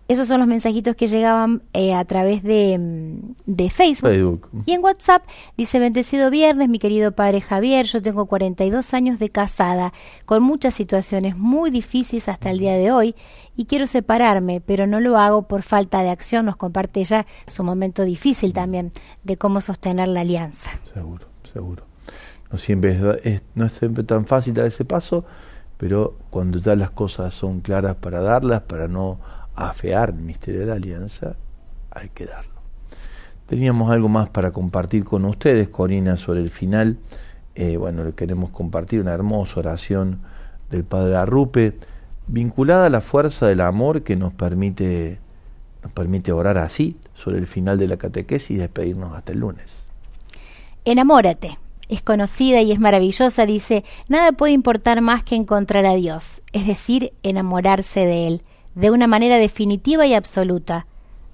Esos 0.09 0.29
son 0.29 0.39
los 0.39 0.49
mensajitos 0.49 0.95
que 0.95 1.09
llegaban 1.09 1.63
eh, 1.73 1.93
a 1.93 2.05
través 2.05 2.45
de, 2.45 2.79
mm, 2.79 3.35
de 3.47 3.71
Facebook. 3.71 4.49
Y 4.65 4.73
en 4.73 4.83
WhatsApp 4.83 5.25
dice, 5.57 5.81
bendecido 5.81 6.31
viernes, 6.31 6.69
mi 6.69 6.79
querido 6.79 7.13
padre 7.13 7.41
Javier, 7.41 7.87
yo 7.87 8.01
tengo 8.01 8.27
42 8.27 8.95
años 8.95 9.19
de 9.19 9.31
casada, 9.31 9.93
con 10.25 10.43
muchas 10.43 10.75
situaciones 10.75 11.37
muy 11.37 11.71
difíciles 11.71 12.29
hasta 12.29 12.51
el 12.51 12.59
día 12.59 12.75
de 12.75 12.93
hoy, 12.93 13.15
y 13.57 13.65
quiero 13.65 13.87
separarme, 13.87 14.61
pero 14.61 14.87
no 14.87 15.01
lo 15.01 15.19
hago 15.19 15.49
por 15.49 15.63
falta 15.63 16.03
de 16.03 16.11
acción. 16.11 16.47
Nos 16.47 16.57
comparte 16.57 17.01
ella 17.01 17.27
su 17.47 17.65
momento 17.65 18.05
difícil 18.05 18.53
también 18.53 18.93
de 19.25 19.37
cómo 19.37 19.61
sostener 19.61 20.09
la 20.09 20.21
alianza. 20.21 20.71
Seguro, 20.93 21.27
seguro. 21.53 21.85
No 22.53 22.59
siempre 22.59 22.97
es, 23.25 23.43
no 23.55 23.67
es 23.67 23.73
siempre 23.73 24.05
tan 24.05 24.27
fácil 24.27 24.55
dar 24.55 24.67
ese 24.67 24.85
paso, 24.85 25.25
pero 25.79 26.17
cuando 26.31 26.59
ya 26.59 26.77
las 26.77 26.91
cosas 26.91 27.35
son 27.35 27.61
claras 27.61 27.97
para 27.97 28.21
darlas, 28.21 28.63
para 28.63 28.89
no 28.89 29.19
afear 29.57 30.11
el 30.11 30.17
misterio 30.17 30.61
de 30.61 30.67
la 30.67 30.75
alianza, 30.75 31.37
hay 31.91 32.11
que 32.11 32.27
darlo. 32.27 32.53
Teníamos 33.47 33.91
algo 33.91 34.09
más 34.09 34.29
para 34.29 34.51
compartir 34.51 35.05
con 35.05 35.25
ustedes, 35.25 35.69
Corina, 35.69 36.17
sobre 36.17 36.41
el 36.41 36.51
final. 36.51 36.99
Eh, 37.55 37.77
bueno, 37.77 38.05
le 38.05 38.13
queremos 38.13 38.51
compartir 38.51 39.01
una 39.01 39.13
hermosa 39.13 39.61
oración 39.61 40.21
del 40.71 40.85
Padre 40.85 41.17
Arrupe, 41.17 41.79
vinculada 42.27 42.87
a 42.87 42.91
la 42.91 43.01
fuerza 43.01 43.47
del 43.47 43.61
amor 43.61 44.03
que 44.03 44.17
nos 44.17 44.33
permite, 44.33 45.21
nos 45.83 45.93
permite 45.93 46.33
orar 46.33 46.59
así 46.59 46.97
sobre 47.15 47.39
el 47.39 47.47
final 47.47 47.79
de 47.79 47.87
la 47.87 47.97
catequesis 47.97 48.51
y 48.51 48.57
despedirnos 48.57 49.17
hasta 49.17 49.33
el 49.33 49.41
lunes. 49.41 49.85
Enamórate. 50.85 51.57
Es 51.89 52.03
conocida 52.03 52.63
y 52.63 52.73
es 52.73 52.81
maravillosa, 52.81 53.47
dice, 53.47 53.85
nada 54.09 54.33
puede 54.33 54.53
importar 54.53 55.01
más 55.03 55.23
que 55.23 55.37
encontrar 55.37 55.87
a 55.87 55.95
Dios, 55.95 56.43
es 56.53 56.67
decir, 56.67 57.13
enamorarse 57.23 58.01
de 58.01 58.27
Él 58.27 58.43
de 58.77 58.91
una 58.91 59.07
manera 59.07 59.39
definitiva 59.39 60.07
y 60.07 60.15
absoluta. 60.15 60.87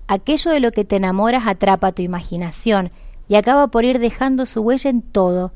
Aquello 0.07 0.51
de 0.53 0.61
lo 0.61 0.71
que 0.71 0.85
te 0.85 0.97
enamoras 0.97 1.47
atrapa 1.47 1.93
tu 1.93 2.01
imaginación 2.01 2.91
y 3.29 3.35
acaba 3.35 3.67
por 3.67 3.85
ir 3.85 3.99
dejando 3.99 4.47
su 4.47 4.61
huella 4.61 4.89
en 4.89 5.03
todo. 5.03 5.53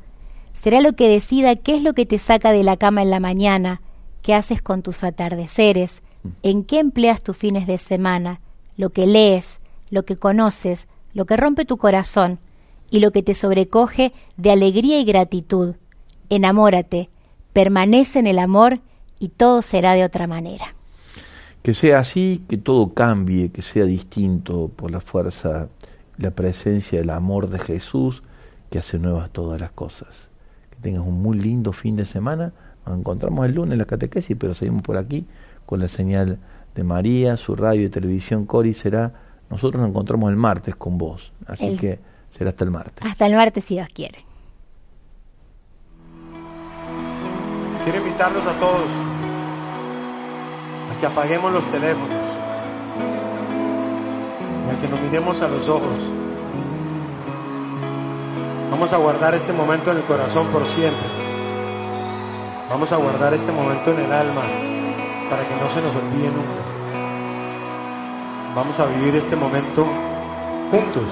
Será 0.53 0.81
lo 0.81 0.93
que 0.93 1.07
decida 1.07 1.55
qué 1.55 1.77
es 1.77 1.81
lo 1.81 1.93
que 1.93 2.05
te 2.05 2.17
saca 2.17 2.51
de 2.51 2.63
la 2.63 2.75
cama 2.75 3.01
en 3.01 3.09
la 3.09 3.21
mañana, 3.21 3.81
qué 4.21 4.33
haces 4.33 4.61
con 4.61 4.83
tus 4.83 5.03
atardeceres, 5.03 6.01
en 6.43 6.65
qué 6.65 6.79
empleas 6.79 7.23
tus 7.23 7.37
fines 7.37 7.67
de 7.67 7.77
semana, 7.77 8.41
lo 8.75 8.89
que 8.89 9.07
lees, 9.07 9.59
lo 9.89 10.03
que 10.03 10.17
conoces, 10.17 10.87
lo 11.13 11.25
que 11.25 11.37
rompe 11.37 11.63
tu 11.63 11.77
corazón 11.77 12.39
y 12.89 12.99
lo 12.99 13.11
que 13.11 13.23
te 13.23 13.33
sobrecoge 13.33 14.11
de 14.35 14.51
alegría 14.51 14.99
y 14.99 15.05
gratitud. 15.05 15.75
Enamórate, 16.29 17.09
permanece 17.53 18.19
en 18.19 18.27
el 18.27 18.39
amor 18.39 18.81
y 19.19 19.29
todo 19.29 19.61
será 19.61 19.93
de 19.93 20.03
otra 20.03 20.27
manera. 20.27 20.76
Que 21.63 21.73
sea 21.73 21.99
así, 21.99 22.43
que 22.47 22.57
todo 22.57 22.93
cambie, 22.93 23.49
que 23.49 23.61
sea 23.61 23.85
distinto 23.85 24.69
por 24.73 24.91
la 24.91 25.01
fuerza, 25.01 25.67
la 26.17 26.31
presencia 26.31 26.99
del 26.99 27.09
amor 27.09 27.49
de 27.49 27.59
Jesús 27.59 28.23
que 28.69 28.79
hace 28.79 28.99
nuevas 28.99 29.29
todas 29.31 29.59
las 29.59 29.71
cosas. 29.71 30.29
Que 30.69 30.77
tengas 30.77 31.01
un 31.01 31.21
muy 31.21 31.37
lindo 31.37 31.73
fin 31.73 31.95
de 31.95 32.05
semana. 32.05 32.53
Nos 32.85 32.99
encontramos 32.99 33.45
el 33.45 33.55
lunes 33.55 33.73
en 33.73 33.79
la 33.79 33.85
catequesis, 33.85 34.35
pero 34.39 34.53
seguimos 34.53 34.81
por 34.81 34.97
aquí 34.97 35.25
con 35.65 35.79
la 35.79 35.89
señal 35.89 36.39
de 36.75 36.83
María, 36.83 37.37
su 37.37 37.55
radio 37.55 37.85
y 37.85 37.89
televisión 37.89 38.45
Cori 38.45 38.73
será. 38.73 39.13
Nosotros 39.49 39.81
nos 39.81 39.89
encontramos 39.89 40.29
el 40.29 40.37
martes 40.37 40.75
con 40.75 40.97
vos, 40.97 41.33
así 41.45 41.75
que 41.77 41.99
será 42.29 42.51
hasta 42.51 42.63
el 42.63 42.71
martes. 42.71 43.05
Hasta 43.05 43.25
el 43.25 43.33
martes 43.33 43.63
si 43.63 43.75
Dios 43.75 43.87
quiere. 43.93 44.19
Quiero 47.83 47.99
invitarlos 47.99 48.45
a 48.45 48.59
todos 48.59 49.16
que 50.99 51.05
apaguemos 51.05 51.51
los 51.51 51.65
teléfonos 51.71 52.09
y 54.67 54.75
a 54.75 54.79
que 54.79 54.87
nos 54.87 54.99
miremos 55.01 55.41
a 55.41 55.47
los 55.47 55.69
ojos. 55.69 55.99
Vamos 58.71 58.91
a 58.93 58.97
guardar 58.97 59.35
este 59.35 59.53
momento 59.53 59.91
en 59.91 59.97
el 59.97 60.03
corazón 60.03 60.47
por 60.47 60.65
siempre. 60.65 61.07
Vamos 62.69 62.91
a 62.91 62.97
guardar 62.97 63.33
este 63.33 63.51
momento 63.51 63.91
en 63.91 63.99
el 63.99 64.11
alma 64.11 64.41
para 65.29 65.47
que 65.47 65.55
no 65.55 65.69
se 65.69 65.81
nos 65.81 65.95
olvide 65.95 66.29
nunca. 66.29 66.63
Vamos 68.55 68.79
a 68.79 68.85
vivir 68.85 69.15
este 69.15 69.35
momento 69.35 69.87
juntos, 70.71 71.03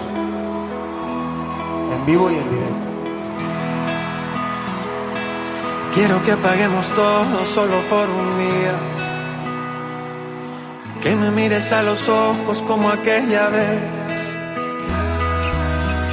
en 1.93 2.05
vivo 2.05 2.31
y 2.31 2.35
en 2.35 2.49
directo. 2.49 2.89
Quiero 5.93 6.21
que 6.23 6.31
apaguemos 6.33 6.87
todo 6.89 7.45
solo 7.45 7.77
por 7.89 8.09
un 8.09 8.37
día 8.37 9.04
que 11.05 11.15
me 11.15 11.29
mires 11.29 11.71
a 11.71 11.83
los 11.83 12.09
ojos 12.09 12.63
como 12.63 12.89
aquella 12.89 13.47
vez. 13.49 13.79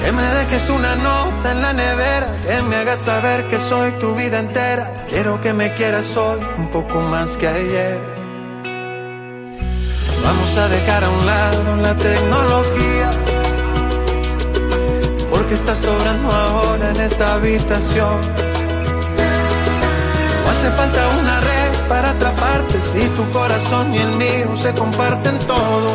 Que 0.05 0.13
me 0.13 0.23
dejes 0.23 0.69
una 0.69 0.95
nota 0.97 1.53
en 1.53 1.63
la 1.63 1.73
nevera, 1.73 2.37
que 2.47 2.61
me 2.61 2.77
hagas 2.77 3.01
saber 3.01 3.47
que 3.47 3.59
soy 3.59 3.91
tu 3.93 4.15
vida 4.15 4.41
entera. 4.41 4.93
Quiero 5.09 5.41
que 5.41 5.55
me 5.55 5.73
quieras 5.73 6.15
hoy 6.15 6.41
un 6.59 6.69
poco 6.69 7.01
más 7.01 7.39
que 7.39 7.49
ayer. 7.49 7.99
Vamos 10.23 10.59
a 10.59 10.69
dejar 10.69 11.05
a 11.05 11.09
un 11.09 11.25
lado 11.25 11.77
la 11.77 11.97
tecnología, 11.97 13.11
porque 15.31 15.55
está 15.55 15.75
sobrando 15.75 16.31
ahora 16.31 16.91
en 16.91 17.01
esta 17.01 17.33
habitación. 17.37 18.21
Hace 20.51 20.71
falta 20.77 21.09
una 21.19 21.42
para 21.93 22.09
atraparte 22.09 22.81
si 22.81 23.03
tu 23.19 23.25
corazón 23.39 23.95
y 23.95 23.99
el 23.99 24.13
mío 24.23 24.57
se 24.57 24.73
comparten 24.73 25.39
todo. 25.41 25.91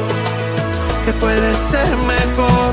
Que 1.04 1.12
puede 1.14 1.50
ser 1.72 1.90
mejor 2.16 2.70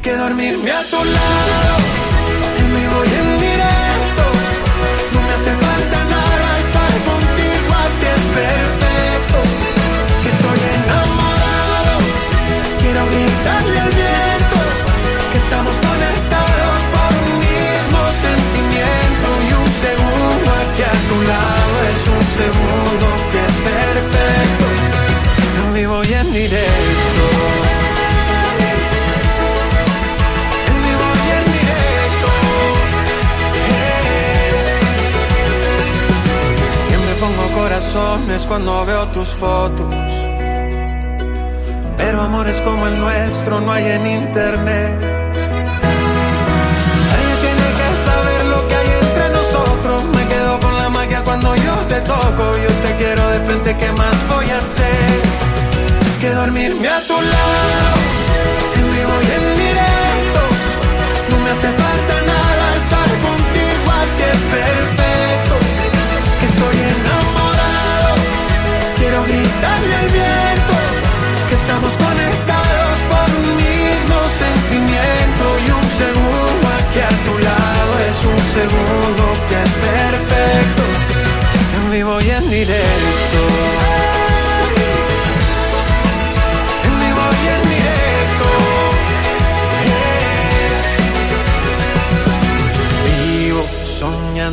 que 0.00 0.12
dormirme 0.16 0.70
a 0.70 0.82
tu 0.92 1.00
lado, 1.18 1.74
en 2.60 2.68
vivo 2.78 2.98
y 3.10 3.12
en 3.22 3.28
directo. 3.46 4.24
No 5.12 5.18
me 5.26 5.32
hace 5.38 5.52
falta 5.66 5.98
nada 6.16 6.48
estar 6.64 6.92
contigo, 7.10 7.70
así 7.86 8.06
es 8.16 8.24
perfecto. 8.40 9.38
Que 10.22 10.28
estoy 10.36 10.60
enamorado, 10.80 11.94
quiero 12.82 13.02
gritarle 13.12 13.78
al 13.86 13.92
viento 14.02 14.58
que 15.30 15.38
estamos 15.44 15.76
conectados 15.88 16.80
por 16.94 17.10
un 17.22 17.32
mismo 17.48 18.00
sentimiento 18.26 19.26
y 19.46 19.50
un 19.62 19.68
segundo 19.84 20.48
aquí 20.62 20.82
a 20.92 20.96
tu 21.10 21.18
lado 21.32 21.59
segundo 22.40 23.06
que 23.30 23.40
es 23.50 23.56
perfecto, 23.70 24.66
en 25.62 25.74
vivo 25.74 25.98
y 26.04 26.12
en 26.14 26.32
directo. 26.32 27.24
Vivo 30.86 31.08
en 31.36 31.44
directo. 31.56 32.28
Siempre 36.88 37.12
pongo 37.22 37.44
corazones 37.60 38.46
cuando 38.46 38.86
veo 38.86 39.06
tus 39.08 39.28
fotos. 39.28 39.94
Pero 41.98 42.22
amores 42.22 42.60
como 42.62 42.86
el 42.86 42.98
nuestro 42.98 43.60
no 43.60 43.72
hay 43.72 43.86
en 43.86 44.06
internet. 44.06 45.09
Te 51.90 52.00
toco, 52.02 52.44
yo 52.56 52.70
te 52.84 52.96
quiero 52.98 53.28
de 53.30 53.40
frente, 53.40 53.76
¿qué 53.76 53.90
más 53.92 54.16
voy 54.28 54.48
a 54.48 54.58
hacer? 54.58 55.20
Que 56.20 56.30
dormirme 56.30 56.88
a 56.88 57.00
tu 57.04 57.14
lado, 57.14 57.92
en 58.78 58.86
vivo 58.94 59.14
y 59.26 59.30
en 59.38 59.44
directo. 59.62 60.40
No 61.30 61.36
me 61.44 61.50
hace 61.50 61.68
falta 61.82 62.19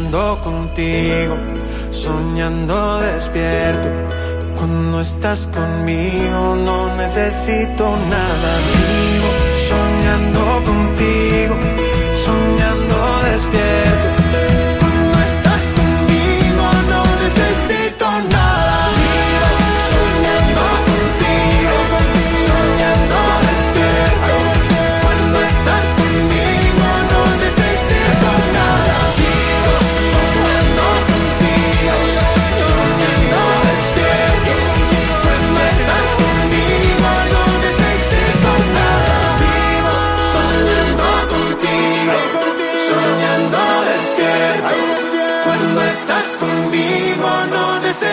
soñando 0.08 0.42
contigo, 0.42 1.36
soñando 1.92 3.00
despierto. 3.02 3.90
Cuando 4.58 5.02
estás 5.02 5.48
conmigo 5.48 6.56
no 6.56 6.96
necesito 6.96 7.84
nada. 8.10 8.52
Vivo 8.72 9.30
soñando 9.70 10.40
contigo, 10.66 11.56
soñando 12.26 12.96
despierto. 13.32 14.17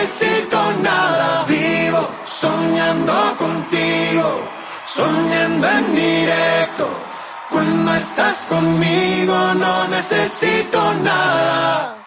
Necesito 0.05 0.57
nada. 0.83 1.45
Vivo 1.47 2.07
soñando 2.25 3.13
contigo, 3.39 4.47
soñando 4.85 5.67
en 5.67 5.95
directo. 5.95 6.87
Cuando 7.49 7.95
estás 7.95 8.45
conmigo 8.47 9.35
no 9.55 9.87
necesito 9.87 10.93
nada. 11.03 12.04